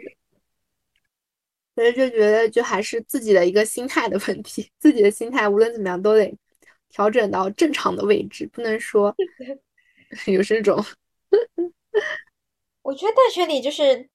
[1.75, 6.33] 所以就觉得就还是自己的一个心态的问题，自己的心态无论怎么样都得
[6.89, 9.15] 调整到正常的位置，不能说
[10.27, 10.83] 有这种
[12.83, 14.09] 我觉得大学里就是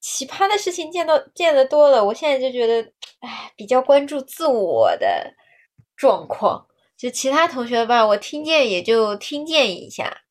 [0.00, 5.34] 奇葩的事情见到见得多了，我现在就觉得，哎，比较关注自我的
[5.96, 6.66] 状况。
[6.96, 10.22] 就其他同学吧，我听见也就听见一下，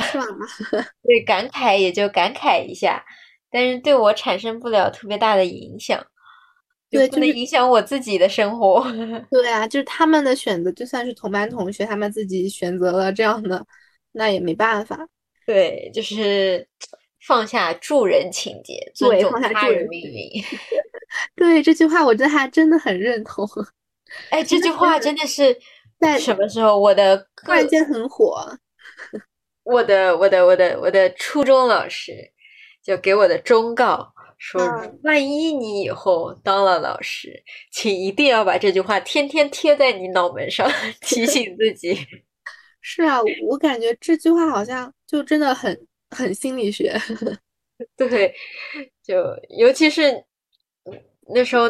[0.00, 0.24] 是吧？
[1.02, 3.04] 对，感慨也就感慨一下，
[3.50, 6.00] 但是对我产生不了特别大的影响，
[6.90, 8.84] 对就是不能影响我自己的生活。
[9.32, 13.66] 对啊，就是他们的选择，就算是同班同学，他们自己选择了这样的，
[14.12, 15.08] 那也没办法。
[15.44, 16.64] 对，就是
[17.26, 20.42] 放下助人情节，尊重他人命运。
[21.36, 23.48] 对这句话，我真的还真的很认同，
[24.30, 25.56] 哎，这句话真的是
[26.00, 26.78] 在什么时候？
[26.78, 28.58] 我的突然间很火。
[29.64, 32.12] 我的我的我的我的初中老师
[32.82, 40.68] 就给我的忠告说，嗯万一你以后当了老师，请一定要把这句话天天贴在你脑门上，
[41.00, 41.96] 提醒自己。
[42.80, 46.96] 是啊，我感觉这句话好像就真的很很心理学。
[47.96, 48.32] 对，
[49.02, 50.12] 就尤其是
[50.84, 51.02] 嗯
[51.34, 51.68] 那时候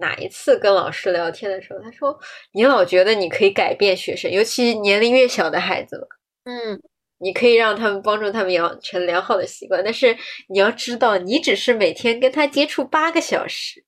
[0.00, 2.18] 哪一次跟老师聊天的时候，他说
[2.52, 6.06] 你老觉得你可以改变学生，尤其年龄越小的孩子嘛。
[6.44, 6.82] 嗯，
[7.18, 10.16] 你可以让他们帮助他们养成良好的习惯，但是
[10.48, 13.84] 你要知道，你只是每天跟他接触八个小时，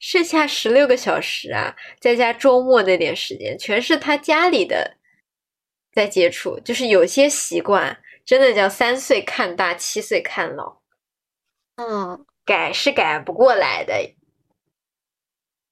[0.00, 4.96] 剩下十六个小时啊，再加周末那点时间，全是他家里的
[5.92, 6.58] 在接触。
[6.60, 10.82] 就是有些习惯真的叫三岁看大，七岁看老，
[11.76, 14.14] 嗯，改是改不过来的。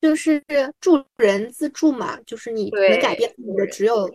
[0.01, 0.43] 就是
[0.81, 4.11] 助人自助嘛，就是你能改变自己的只有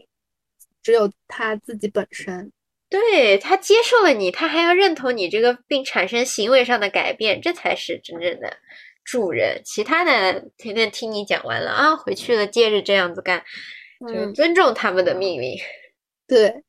[0.82, 2.52] 只有他自己本身。
[2.90, 8.58] 对，他接受了你，他还要认同你这个，并产生行为上的改变，这才是真正的
[9.04, 9.62] 助人。
[9.64, 13.44] 其他的天天听你讲完了啊，回去了接着这样子干，
[14.00, 15.60] 就是嗯，尊重他们的命令。
[16.28, 16.64] 对，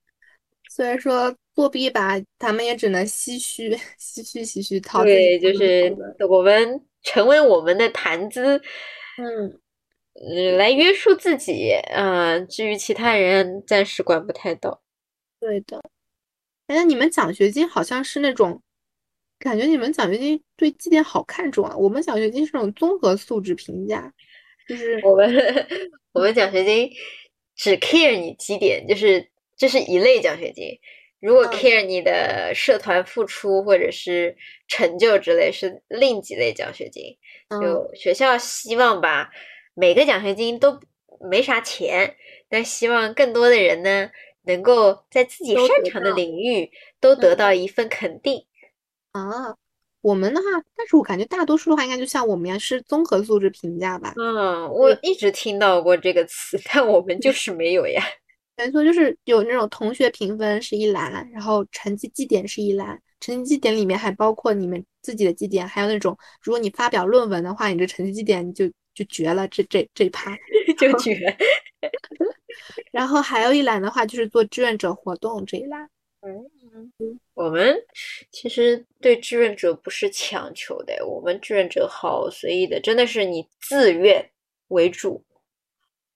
[0.69, 5.95] 虽然说作弊吧，他们也只能唏嘘唏嘘唏嘘对，就是。
[6.29, 8.61] 我们成为我们的谈资，
[9.19, 9.61] 嗯，
[10.15, 14.81] 嗯，来约束自己呃、至于其他人，暂时管不太到。
[15.41, 15.83] 对的。
[16.69, 18.63] 哎，那你们奖学金好像是那种，
[19.39, 21.77] 感觉你们奖学金对绩点好看重啊。
[21.77, 24.11] 我们奖学金是那种综合素质评价，
[24.69, 25.29] 就是我们
[26.13, 26.91] 我们奖学金
[27.57, 30.65] 只 care 你几点，就是这是一类奖学金。
[31.23, 37.17] 如果嗯 care 你的社团付出或者是成就之类，是另几类奖学金。
[37.49, 39.31] 嗯就学校希望吧，
[39.75, 40.81] 每个奖学金都
[41.31, 42.17] 没啥钱，
[42.49, 44.11] 但希望更多的人呢，
[44.45, 46.71] 能够在自己擅长的领域
[47.01, 48.45] 都得嗯到一份肯定。
[49.13, 49.55] 啊，
[50.01, 54.15] 我们的话，但是我感觉大多数的话，应该就像我们一样是综合素质评价吧。
[54.17, 58.03] 嗯，我一直听到过这个词， 但我们就是没有呀。
[58.65, 70.37] 没错，就是有那种同学评分是一栏，然后成绩绩点是一栏，成绩绩点里面还包括你们自己的绩点，还有那种如果你发表论文的话，你这成绩绩点就就绝了，这这这一趴。
[70.79, 71.19] 就绝。
[72.93, 75.89] 然后还有一栏的话就是做志愿者活动这一栏。
[76.25, 76.49] 嗯
[77.35, 77.75] 我们
[78.31, 84.31] 其实对志愿者不是强求的，我们志愿者好随意的，真的是你自愿
[84.69, 85.25] 为主。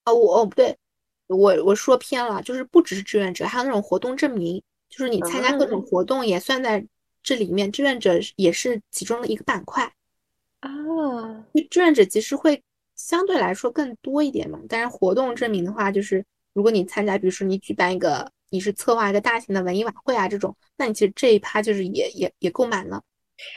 [0.05, 0.76] 啊，我哦不对，
[1.28, 6.84] 我我说偏了，就是不只是志愿者，还有那种活动证明，就是你参加各种啊活动也算在
[7.22, 9.92] 这里面，志愿者也是其中的一个板块。
[10.60, 10.70] 啊，
[11.54, 12.62] 就志愿者其实会
[12.94, 23.02] 相对来说更多一点嘛，但是活动证明的话，就是如果你参加，比如说你举办一个，你是策划一个大型的文艺晚会啊这种，那你其实这一趴就是也也也够满了。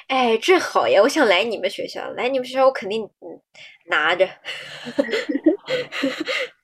[0.07, 1.01] 哎，这好呀！
[1.01, 3.41] 我想来你们学校，来你们学校我肯定嗯
[3.85, 4.27] 拿着，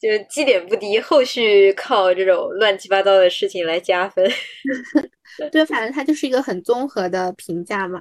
[0.00, 4.26] 就绩点不低，后续靠这种乱七八糟的事情来加分。
[5.52, 8.00] 对，反正它就是一个很综合的评价嘛。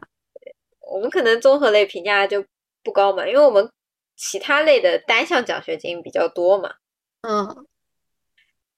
[0.89, 2.43] 我们可能综合类评价就
[2.83, 3.69] 不高嘛，因为我们
[4.15, 6.73] 其他类的单项奖学金比较多嘛。
[7.21, 7.65] 嗯，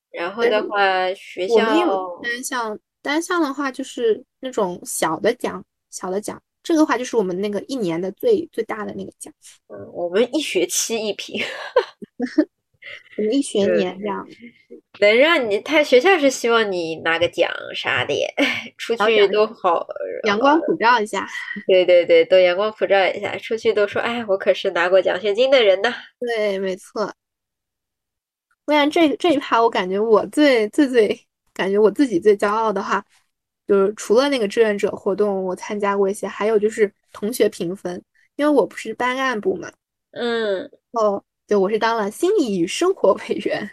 [0.09, 6.41] 然后的话，学我们也有校单项，单项的话就是那种小的奖，小的奖。
[6.63, 9.33] 这个话就是我们那个一年的最最大的那个奖，
[9.67, 11.39] 嗯，我们一学期一评，
[13.17, 14.27] 我们一学年这样。
[14.99, 18.13] 能让你他学校是希望你拿个奖啥的，
[18.77, 19.85] 出去都好，
[20.25, 21.27] 阳光普照一下。
[21.67, 25.93] 对对对，都阳光普照一下，出去都说，哎，我可是拿过奖学金的人呢。
[26.19, 27.13] 对，没错。
[28.65, 31.19] 我想这这一趴，我感觉我最最最
[31.53, 33.03] 感觉我自己最骄傲的话，
[33.67, 38.01] 就是除了那个志愿者活动我参加过一些，还有就是同学评分，
[38.35, 39.71] 因为我不是班干部嘛，
[40.11, 43.69] 嗯哦，对，我是当了心理与生活委员，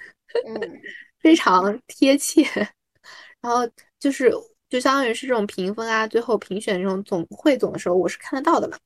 [0.48, 0.82] 嗯
[1.22, 2.42] 非常贴切。
[3.40, 3.60] 然后
[4.00, 4.32] 就是
[4.68, 8.76] 就相当于是这种评分啊，最后评选这种总汇总的时候，我是看得到的嘛。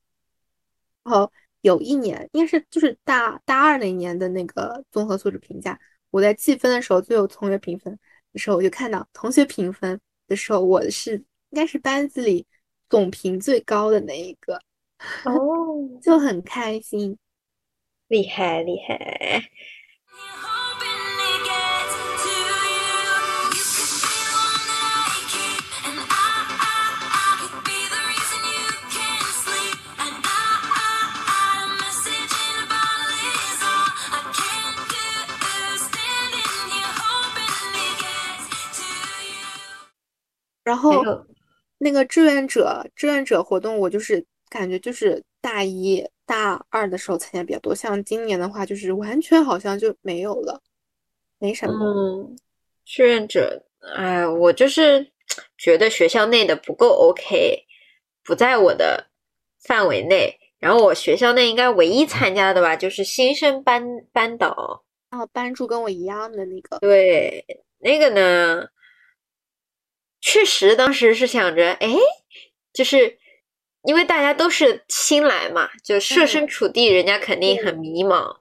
[1.05, 1.33] 然后
[1.63, 5.81] 有一年应该是就是大大二那一年的那个综合素质评价，
[6.11, 7.99] 我在计分的时候，最后同学评分
[8.35, 12.47] 的时候，我就看到同学评分的时候，我是应该是班子里
[12.91, 14.61] 总评最高的那一个，
[15.25, 17.17] 哦，就很开心。
[18.13, 19.49] 厉害厉害.
[40.63, 41.03] 然后
[41.79, 50.63] 那个志愿者志愿者活动，我就是感觉就是大一大二的时候参加比较多，像今年的话，就是完全好像就没有了，
[51.39, 51.75] 没什么。
[51.85, 52.39] 嗯，
[52.87, 53.67] 志愿者，
[53.99, 55.13] 哎，我就是
[55.59, 57.67] 觉得学校内的不够 OK，
[58.25, 59.09] 不在我的
[59.61, 60.39] 范围内。
[60.59, 64.83] 然后我学校内应该唯一参加的吧，就是新生班班导。
[65.11, 67.45] 然后班助跟我一样的那个，对，
[67.81, 68.69] 那个呢，
[70.23, 71.93] 确实当时是想着，哎，
[72.73, 73.19] 就是
[73.85, 78.37] 因为大家都是新来嘛，就设身处地，人家肯定很迷茫，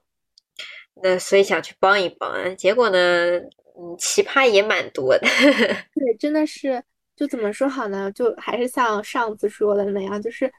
[1.02, 2.56] 那所以想去帮一帮。
[2.56, 5.26] 结果呢，嗯，奇葩也蛮多的。
[5.94, 6.82] 对，真的是
[7.16, 8.10] 就怎么说好呢？
[8.14, 10.50] 就还是像上次说的那样，就是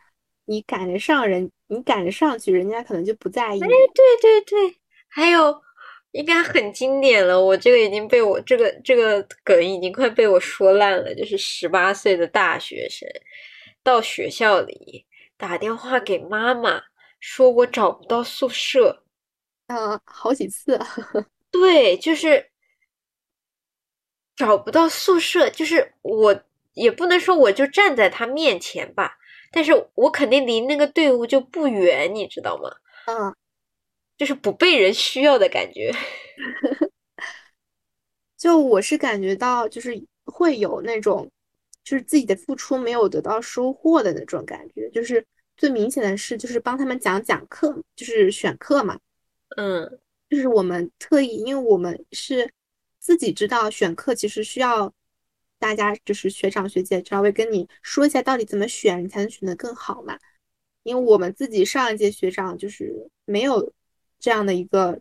[0.46, 3.68] 你赶得上人，你赶得上去，人家可能就不在意哎。
[3.68, 4.76] 对对对，
[5.08, 5.56] 还有
[6.12, 13.08] 应该很经典了，我这个已经被我这个这个梗已经快被我说烂了，就是十八岁的大学生
[13.84, 15.06] 到学校里
[15.38, 16.84] 打电话给妈妈，
[17.20, 19.04] 说我找不到宿舍。
[19.68, 20.80] 嗯，好几次。
[21.52, 22.50] 对，就是
[24.36, 29.18] 找不到宿舍，就是我也不能说我就站在他面前吧，
[29.52, 32.70] 但是我肯定离那个队伍就不远，你知道吗？
[33.06, 33.36] 嗯，
[34.18, 35.94] 就是不被人需要的感觉。
[38.38, 41.30] 就我是感觉到，就是会有那种，
[41.84, 44.90] 就是自己的付出没有得到收获的那种感觉。
[44.90, 45.26] 就是
[45.58, 49.00] 最明显的是，就是帮他们讲讲课，就是选课嘛。
[49.58, 52.52] 嗯就是我们特意，因为我们是
[52.98, 54.92] 自己知道选课其实需要
[55.60, 60.18] 大家就是学长学姐稍微跟你说一下到底怎么选，你才能选得更好嘛。
[60.82, 63.72] 因为我们自己上一届学长就是没有
[64.20, 65.00] 这样的一个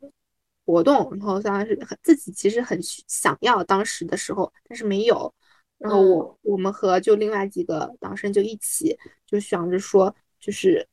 [0.67, 5.35] 活动，然后当时很自己其实很想要当时的时候，但是没有。
[5.83, 10.89] 然后我我们和就另外几个导生就一起就想着说，就是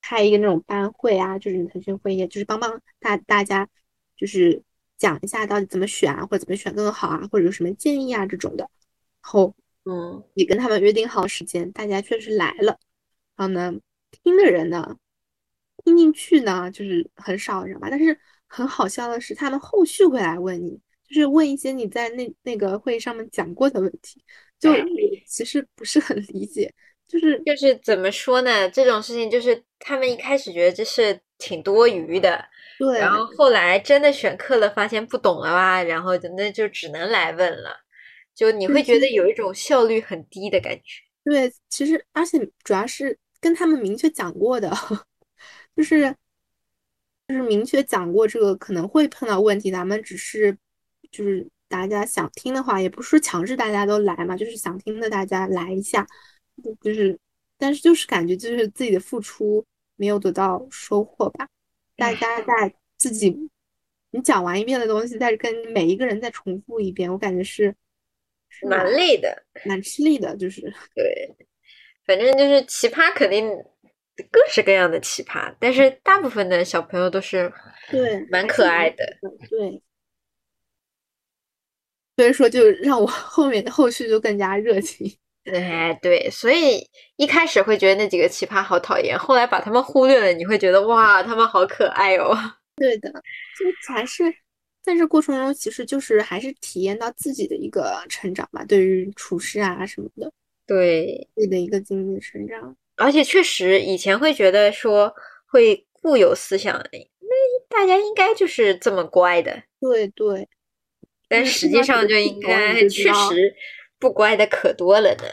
[0.00, 3.68] 开一个那种班会啊，就是腾讯会议，就是帮帮大大家，
[4.16, 4.62] 就是
[4.96, 8.64] 讲一下到底怎么选啊，或者怎么选更好啊，或者有什么建议啊这种的。
[9.22, 12.78] 然后嗯也跟他们约定好时间，大家确实来了。
[13.36, 13.74] 然后呢，
[14.10, 14.96] 听的人呢，
[15.84, 17.88] 听进去呢就是很少，你知道吧？
[17.90, 20.80] 但是很好笑的是，他们后续会来问你，
[21.10, 24.24] 就是问一些你在那那个会议上面讲过的问题，
[24.60, 24.78] 就哎
[25.26, 26.72] 其实不是很理解，
[27.08, 28.70] 就是就是怎么说呢？
[28.70, 32.44] 这种事情就是他们一开始觉得这是挺多余的，
[32.78, 37.76] 对，然后后来真的选课了，发现不懂了吧，然后就那就只能来问了，
[38.34, 41.02] 就你会觉得有一种效率很低的感觉。
[41.24, 44.70] 对，其实而且主要是跟他们明确讲过的，
[45.76, 46.14] 就是
[47.28, 50.56] 就是明确讲过这个可能会碰到问题，咱们只是
[51.10, 56.06] 就是大家想听的话，也不是说强制大家都来嘛，就是想听的大家来一下，
[56.80, 57.18] 就是
[57.58, 59.64] 但是就是感觉就是自己的付出
[59.96, 61.48] 没有得到收获吧，
[61.96, 63.36] 大家在自己
[64.12, 67.74] 你讲完一遍的东西，再跟每一个人再重复一遍，我感觉是
[68.48, 70.62] 是蛮累的，蛮吃力的，就是。
[70.94, 71.36] 对，
[72.04, 73.48] 反正就是奇葩，肯定
[74.30, 77.52] 各式各样的奇葩，但是大部分的小朋友都是
[77.88, 79.04] 对，蛮可爱的。
[79.48, 79.80] 对，
[82.20, 85.10] 所以说就让我 后面后续就更加热情。
[85.50, 92.36] 哎，对，所以一开始会觉得那几个奇葩好讨厌，后来把他们忽略了，你会觉得哇，他们好可爱哦。
[92.76, 94.24] 对的，就还是
[94.82, 100.30] 在这过程中，其实就是还是体验到自己的一个成长吧，对于处事啊什么的，
[100.66, 102.76] 对，自己的一个经历成长。
[102.96, 105.10] 而且确实以前会觉得说
[105.46, 107.30] 会固有思想，那
[107.70, 110.46] 大家应该就是这么乖的，对对，
[111.30, 113.54] 但嗯实际上就应该确实
[114.00, 115.24] 不乖的可多了呢。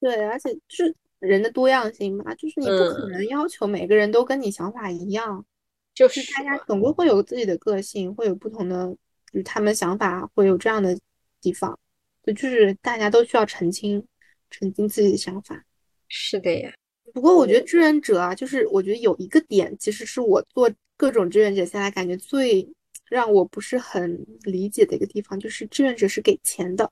[0.00, 5.44] 对，而且就是人的多样性嘛，就是你不可嗯能要求每个人都跟你想法一样，
[5.92, 8.86] 就是大家总归会有自己的个性，会有不同的，
[9.32, 10.96] 就是他们想法会有这样的
[11.40, 11.76] 地方，
[12.22, 14.06] 就就是大家都需要澄清，
[14.50, 15.64] 澄清自己的想法。
[16.08, 16.72] 是的呀，
[17.12, 22.66] 不过我觉得志愿者啊，就是我觉得有一个点，其实是我做各种志愿者下来感觉最
[23.10, 26.90] 让我不是很理解的一个地方，就是志愿者是给钱的。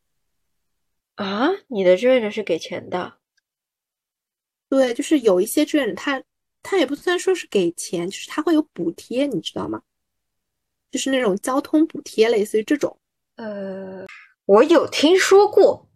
[1.14, 3.18] 啊，你的志愿者是给钱的，
[4.68, 6.22] 对，就是有一些志愿者他
[6.62, 9.80] 他也不算说是给钱，就是他会有补贴，你知道吗？
[10.90, 12.98] 就是那种交通补贴，类似于这种。
[13.36, 14.06] 呃，
[14.46, 15.88] 我有听说过，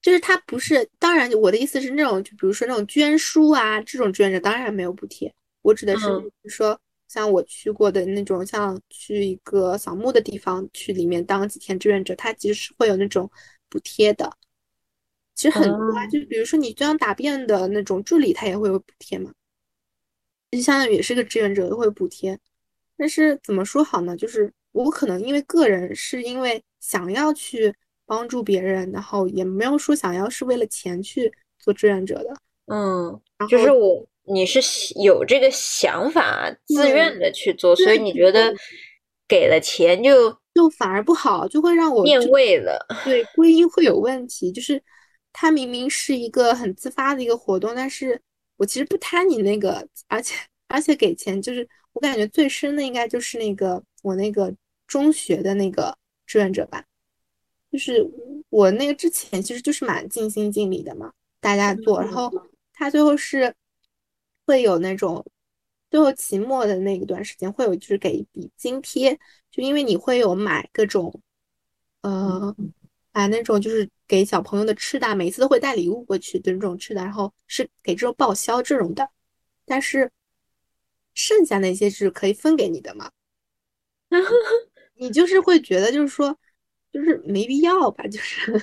[0.00, 5.32] 就是他不是，当然我的意思是那种，就比如说那种捐书啊，这种志愿者当然没有补贴。
[5.62, 6.80] 我指的是，嗯比如说
[7.12, 13.30] 像我去过的那种，像去一个扫墓的地方，去里面当几天志愿者，他其实是会有那种
[13.68, 14.32] 补贴的。
[15.34, 19.30] 其实很多啊，哦就比如说你这样答辩的那种助理，他也会有补贴嘛，
[20.50, 22.38] 就相当于也是个志愿者，会有补贴。
[22.96, 24.16] 但是怎么说好呢？
[24.16, 27.74] 就是我可能因为个人是因为想要去
[28.06, 32.34] 帮助别人，然后也没有说想要是为了钱去做志愿者的。
[32.66, 34.60] 嗯，然就是我你是
[35.02, 38.54] 有这个想法，自嗯愿的去做，所以你觉得
[39.26, 42.86] 给了钱就就反而不好，就会让我变味了。
[43.04, 44.52] 对归因会有问题。
[44.52, 44.80] 就是
[45.32, 48.20] 它明明是一个很自发的一个活动，但是
[48.56, 50.36] 我其实不贪你那个，而且
[50.68, 54.54] 而且给钱，就是我感觉最深的应该就是那个我那个
[54.86, 55.96] 中学的那个
[56.26, 56.84] 志愿者吧，
[57.72, 58.06] 就是
[58.50, 62.30] 我那个之前其实就是蛮尽心尽力的嘛，大家做，然后
[62.74, 63.52] 他最后是
[64.46, 65.24] 会有那种。
[65.90, 69.12] 最后期末的那一段时间会有，就是给一笔津贴，
[69.50, 71.20] 就因为你会有买各种，
[72.00, 72.56] 呃，
[73.12, 79.06] 买那种就是给小朋友的吃的，每次都会带礼物过去的那种吃的，然后是给这种报销这种的，
[79.66, 80.10] 但是
[81.12, 83.10] 剩下那些是可以分给你的嘛，
[84.96, 86.34] 你就是会觉得就是说，
[86.90, 88.58] 就是没必要吧，就是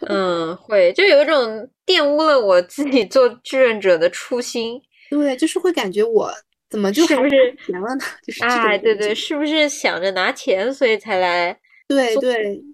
[0.00, 4.82] 嗯，会就有一种玷污了我自己做志愿者的初心。
[5.18, 6.28] 对，就是会感觉我
[6.68, 8.04] 怎么就是还不是拿钱了呢？
[8.26, 11.56] 就是这种哎，对对，是不是想着拿钱所以才来？
[11.86, 12.64] 对对，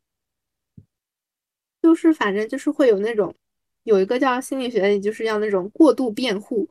[1.82, 3.34] 就是反正就是会有那种，
[3.82, 6.66] 有一个叫心理学里就是要那种过度辩护，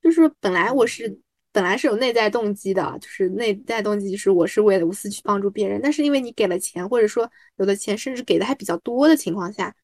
[0.00, 1.18] 就是本来我是
[1.52, 9.74] 本来是有内在动机的，就是内在动机就是我是为了无私去帮助别人，但是因为你给了钱，或者说有的钱甚至给的还比较多的情况下，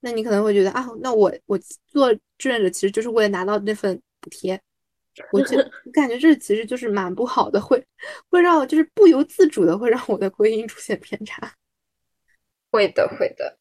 [0.00, 1.58] 那你可能会觉得啊，那我我
[1.88, 4.60] 做志愿者其实就是为了拿到那份补贴。
[5.32, 7.84] 我觉得 我感觉这其实就是蛮不好的，会
[8.30, 11.54] 会让我就是不由自主的会让我的归因出现偏差。
[12.70, 13.58] 会的，会的。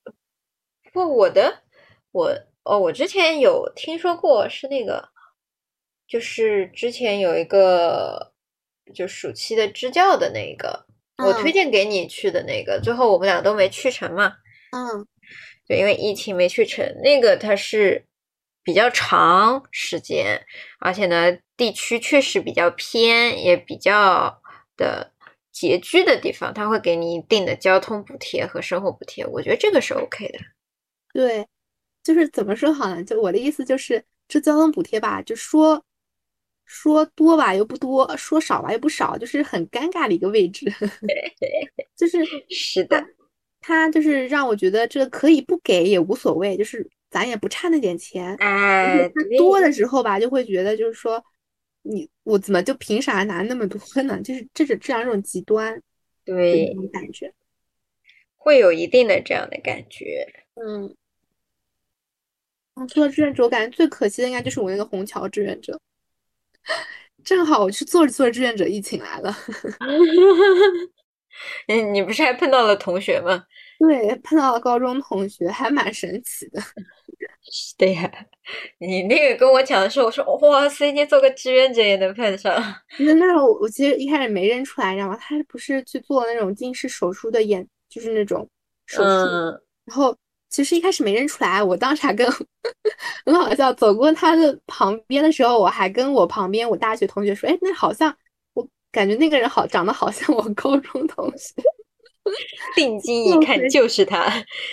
[0.93, 1.63] 不过我的，
[2.11, 2.31] 我
[2.63, 5.09] 哦，我之前有听说过是那个，
[6.07, 8.31] 就是之前有一个
[8.93, 10.85] 就暑期的支教的那个，
[11.17, 14.35] 我推嗯荐给你去的那个，最后我们俩都没去成嘛。
[14.71, 15.07] 嗯
[15.67, 18.05] 对，因为疫情没去成，那个它是
[18.69, 20.39] 比较长时间，
[20.77, 24.39] 而且呢，地区确实比较偏，也比较
[24.77, 25.11] 的
[25.51, 30.37] 拮据的地方，他会给你一定的交通补贴和生活补贴，我觉得这个是 OK 的。
[31.11, 31.47] 对，
[32.03, 33.03] 就是怎么说好呢？
[33.03, 35.83] 就我的意思就是，这交通补贴吧，就说
[36.65, 40.71] 说多吧又不多，说少吧又不少，就是很尴尬的一个位置。
[41.97, 42.19] 就是
[42.51, 43.03] 是的，
[43.61, 48.35] 他就是让我觉得这可以不给也无所谓，就是咱也不差那点钱。
[48.37, 51.23] 哎，他多的时候吧，就会觉得就是说，
[51.81, 54.21] 你我怎么就凭啥拿那么多呢？
[54.23, 55.81] 就是这是这样一种极端
[56.23, 57.33] 对感觉。
[58.35, 60.25] 会有一定的这样的感觉。
[60.55, 60.95] 嗯，
[62.75, 65.79] 嗯，做志愿者，我感觉最可惜的应该就是我那个虹桥志愿者，
[67.25, 69.35] 正好我去做着做着志愿者，疫情来了，
[71.67, 73.43] 你，你不是还碰到了同学吗？
[73.79, 76.61] 对，碰到了高中同学，还蛮神奇的。
[77.77, 78.11] 对呀，
[78.79, 82.53] 你那个跟我讲的时候，我说哇塞，你做个志愿者也能碰上。
[82.99, 85.17] 那那我我其实一开始没认出来，你知道吗？
[85.19, 88.47] 他不是去做那种近视手术的眼，就是那种
[88.85, 90.15] 手术，嗯，然后
[90.49, 92.29] 其实一开始没认出来，我当时还跟
[93.25, 98.15] 很好笑，走过他的旁边的时候，我还跟我旁边我大学同学说，哎，那好像
[98.53, 101.53] 我感觉那个人好长得好像我高中同学。
[102.75, 104.27] 定睛一看就是他，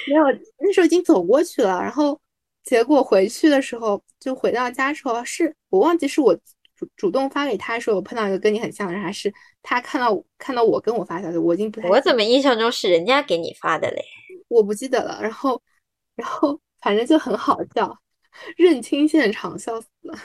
[0.07, 0.25] 没有，
[0.59, 2.19] 那时候已经走过去了，然后
[2.67, 6.35] 结果回去的时候，就回到家时候，是我忘记是我
[6.75, 14.03] 主主动发给他说我碰到一个跟你很像的人，还是他看到看到我跟我发消息，我已经不太我怎么印象中是人家给你发的嘞？
[14.49, 15.63] 我不记得了，然后
[16.17, 17.97] 然后反正就很好笑，
[18.57, 20.19] 认清现场笑死了。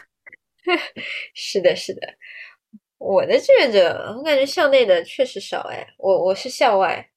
[1.35, 2.01] 是的，是的，
[2.97, 7.07] 我的志愿者，我感觉校内的确实少哎，我我是校外，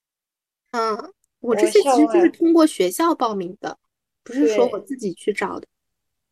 [0.72, 0.95] 嗯，
[1.41, 3.79] 我我这些其实就是通过学校报名的，
[4.25, 5.66] 不是说我自己去找的。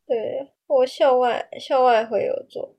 [0.06, 2.74] 对我校外校外会有做，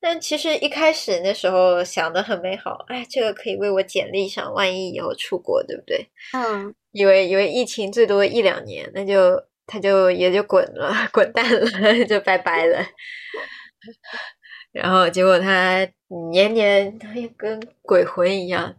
[0.00, 6.08] 但其实一开始那时候想的很美好，哎，这个可以为我简历上，万一以后出国，对不对？
[6.34, 12.78] 嗯，以为以为疫情最多一两年，那就他就也就滚了， 滚蛋了，就拜拜了。
[14.72, 15.86] 然后结果他
[16.32, 18.74] 年年他也跟鬼魂一样，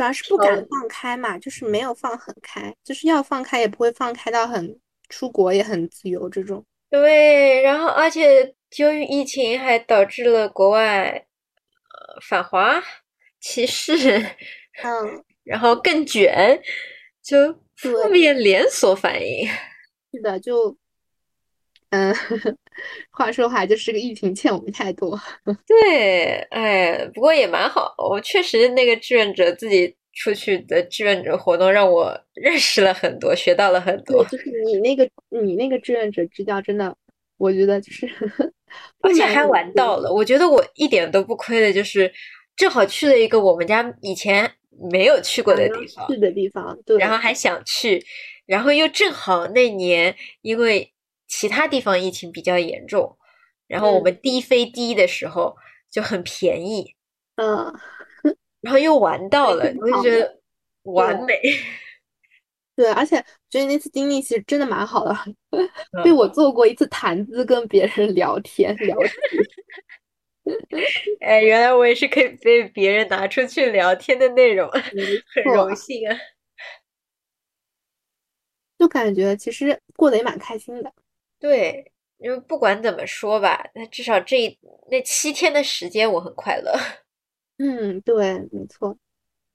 [0.00, 4.80] 主要是不敢放开嘛，就是没有放很开，就是要放开也不会放开到很
[5.10, 6.64] 出国也很自由这种。
[6.88, 12.82] 对，然后而且由于疫情还导致了国外呃反华
[13.40, 14.18] 歧视，
[14.82, 16.58] 嗯，然后更卷，
[17.22, 19.46] 就负对面连锁反应。
[20.12, 20.74] 是的，就
[21.90, 22.14] 嗯，
[23.10, 25.18] 话说回来，就是这个疫情欠我们太多。
[25.66, 27.94] 对，哎，不过也蛮好。
[27.98, 36.96] 我确实那个志愿者自己出去的志愿者活动，让我 认识了很多，学到了很，多，就是你那个你那个志愿者支教，真的，
[37.38, 38.08] 我觉得就是
[39.00, 40.12] 而且还玩到了。
[40.12, 42.12] 我觉得我一点都不亏的，就是
[42.56, 44.50] 正好去了一个我们家以前
[44.90, 48.04] 没有去过的地方，去的地方，对，然后还想去，
[48.46, 50.92] 然后又正好那年因为
[51.32, 53.16] 其他地方疫情比较严重，
[53.68, 55.56] 然后我嗯们低飞低的时候
[55.88, 56.96] 就很便宜，
[57.36, 57.72] 嗯，
[58.60, 60.40] 然后又玩到了，我就觉得
[60.82, 61.40] 完美。
[62.74, 63.16] 对，而且
[63.48, 65.14] 觉得那次经历其实真的蛮好的，
[65.54, 69.10] 嗯被我做过一次谈资，跟别人聊天聊天。
[71.20, 76.16] 哎，原来我也是可以被别人拿出去聊天的内容，很荣幸啊。
[78.78, 80.92] 就感觉其实过得也蛮开心的。
[81.40, 84.58] 对，因为不管怎么说吧，那至少这
[84.90, 86.72] 那七天的时间我很快乐，
[87.58, 88.96] 嗯，对，没错，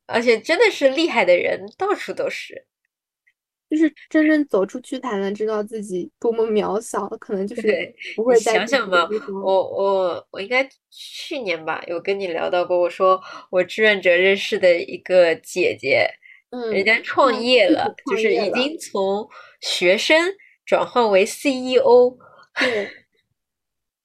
[0.07, 2.65] 而且真的是厉害的人到处都是。
[3.67, 13.19] 就是真正走出去才能知道自己多么渺小，可能就是不会在想想嘛自己的地，方我我我应该去年吧，有跟你聊到过，我说
[13.49, 16.07] 我志愿者认识的一个姐姐，
[16.51, 19.27] 嗯，人家创嗯业了，就是已经从
[19.61, 20.31] 学生
[20.66, 22.18] 转换为 CEO。
[22.59, 22.89] 对，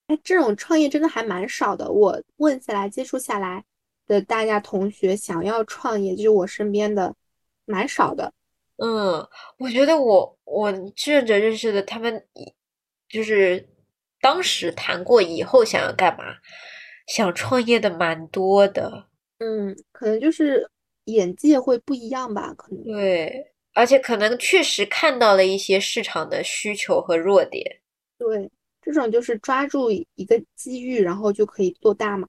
[0.07, 1.91] 哎，这种创业真的还蛮少的。
[1.91, 3.63] 我问下来、接触下来
[4.07, 7.15] 的大家同学想要创业，就是我身边的，
[7.65, 8.33] 蛮少的。
[8.77, 12.53] 嗯，我觉得我我志愿者认识的他们以，
[13.07, 13.69] 就是
[14.19, 16.35] 当时谈过以后想要干嘛，
[17.07, 19.07] 想创业的蛮多的。
[19.37, 20.69] 嗯，可能就是
[21.05, 22.83] 眼界会不一样吧，可能。
[22.83, 27.79] 对，而且可能确实看到了一些市场的需求和弱点。
[28.17, 28.51] 对，
[28.81, 32.27] 这种就是抓住一个机遇，然后就可以做大嘛。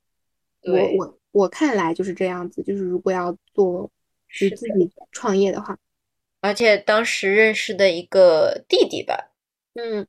[0.62, 3.90] 我我我看来就是这样子，就是如果要做
[4.28, 5.76] 就是自己创业的话，
[6.40, 9.32] 而且当时认识的一个弟弟吧，
[9.74, 10.07] 嗯，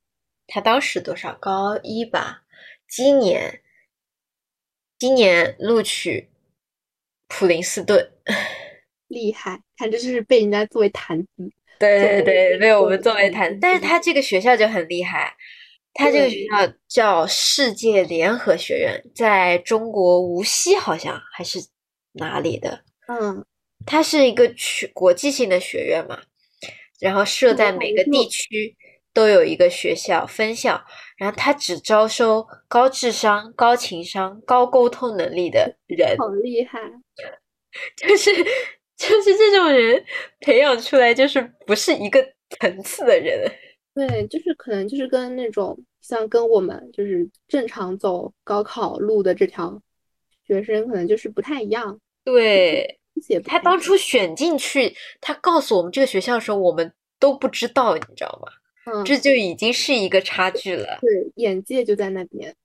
[0.47, 1.33] 他当时多少？
[1.39, 2.43] 高一吧，
[2.87, 3.61] 今年
[4.99, 6.29] 今年录取
[7.27, 8.11] 普林斯顿。
[9.13, 11.27] 厉害，看这就是被人家作为谈资。
[11.79, 15.33] 对对为对，被我们作为谈资但是他这个学校就很厉害，
[15.93, 21.59] 他这个学校叫世界联合学院，在中国无锡好像还是
[22.13, 23.45] 哪里的，嗯，
[23.85, 26.21] 它是一个区国际性的学院嘛，
[26.99, 28.75] 然后设在嗯每个地区
[29.13, 30.81] 都有一个学校分校，
[31.17, 36.79] 然后它只招收高智商、高情商、高沟通能力的人，好厉害。
[37.97, 38.31] 就是
[38.97, 40.03] 就是这种人
[40.39, 43.51] 培养出来就是不是一个层次的人。
[43.95, 49.79] 对，就是可能就是跟那种像跟我们就是正常走高考路的这条
[50.47, 52.99] 学生，可能就是不太一样，对，
[53.45, 58.51] 他当初选进去，他告诉我们这个学校的时候，我们都不知道，你知道吗？
[58.91, 60.97] 嗯，这就已经是一个差距了。
[60.99, 62.55] 对眼界就在那边。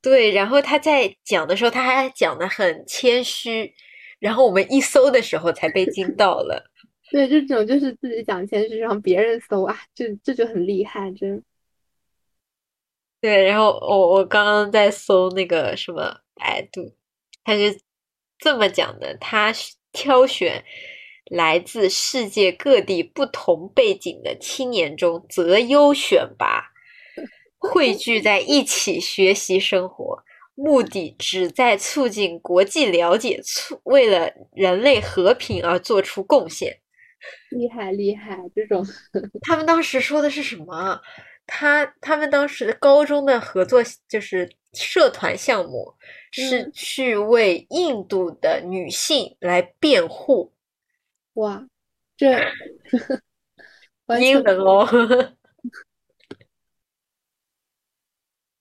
[0.00, 3.74] 对，然后他在讲的时候，他还讲的很谦虚，
[4.18, 6.70] 然后我们一搜的时候才被惊到了。
[7.10, 11.42] 对，这种就是自己讲谦虚，让别人搜啊，这这就很厉害，真。
[13.20, 16.94] 对，然后我我刚刚在搜那个什么百度，
[17.44, 17.80] 他是
[18.38, 19.52] 这么讲的：他
[19.92, 20.64] 挑选
[21.30, 26.72] 来自世界各地不同背景的青年中择优选拔，
[27.56, 30.24] 汇聚在一起学习生活，
[30.56, 36.80] 目的旨在促进国际了解，促为了人类和平而做出贡献。
[37.50, 38.84] 厉害厉害，这种
[39.42, 41.00] 他们当时说的是什么啊？
[41.46, 45.94] 他他们当时高中的合作就是社团项目，
[46.32, 50.52] 是嗯去为印度的女性来辩护，
[51.34, 51.68] 哇，
[52.16, 52.32] 这
[54.20, 54.86] 英文哦，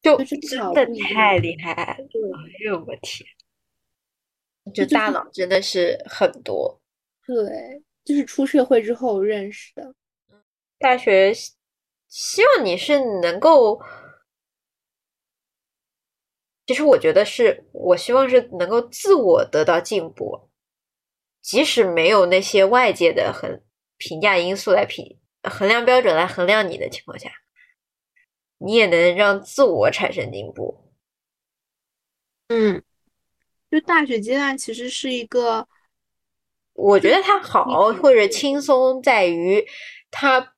[0.06, 1.98] 就这真的太厉害哎
[2.64, 3.28] 呦我天，
[4.72, 6.80] 就大佬真的是很多。
[7.26, 9.96] 对，就是出社会之后认识的。
[10.78, 11.54] 大学希
[12.08, 13.82] 希望你是能够，
[16.68, 20.52] 其实我觉得是我希望是能够自我得到进步，
[21.42, 23.64] 即使没有那些外界的很
[23.98, 27.32] 评价因素来评衡量标准来衡量你的情况下，
[28.58, 30.84] 你也能让自我产生进步。
[32.48, 32.84] 嗯，
[33.72, 35.68] 就大学阶段其实是一个，
[36.74, 39.66] 我觉得它好或者轻松在于
[40.12, 40.54] 它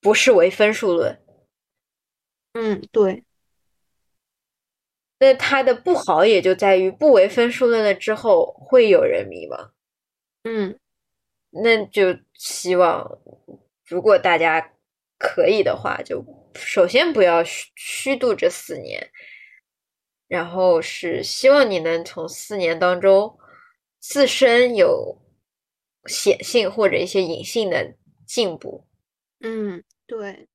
[0.00, 1.24] 不是为分数论。
[2.52, 3.24] 嗯，对，
[5.18, 9.70] 那它的不好也就在于不为分数论了之后会有人迷茫，
[10.44, 10.78] 嗯
[11.50, 13.18] 那就希望
[13.84, 14.74] 如果大家
[15.18, 16.22] 可以的话，就
[16.58, 19.10] 首先不要虚虚度这四年，
[20.26, 23.38] 然后是希望你能从四年当中
[23.98, 25.22] 自身有
[26.06, 27.94] 显性或者一些隐性的
[28.26, 28.84] 进步。
[29.40, 30.48] 嗯，对，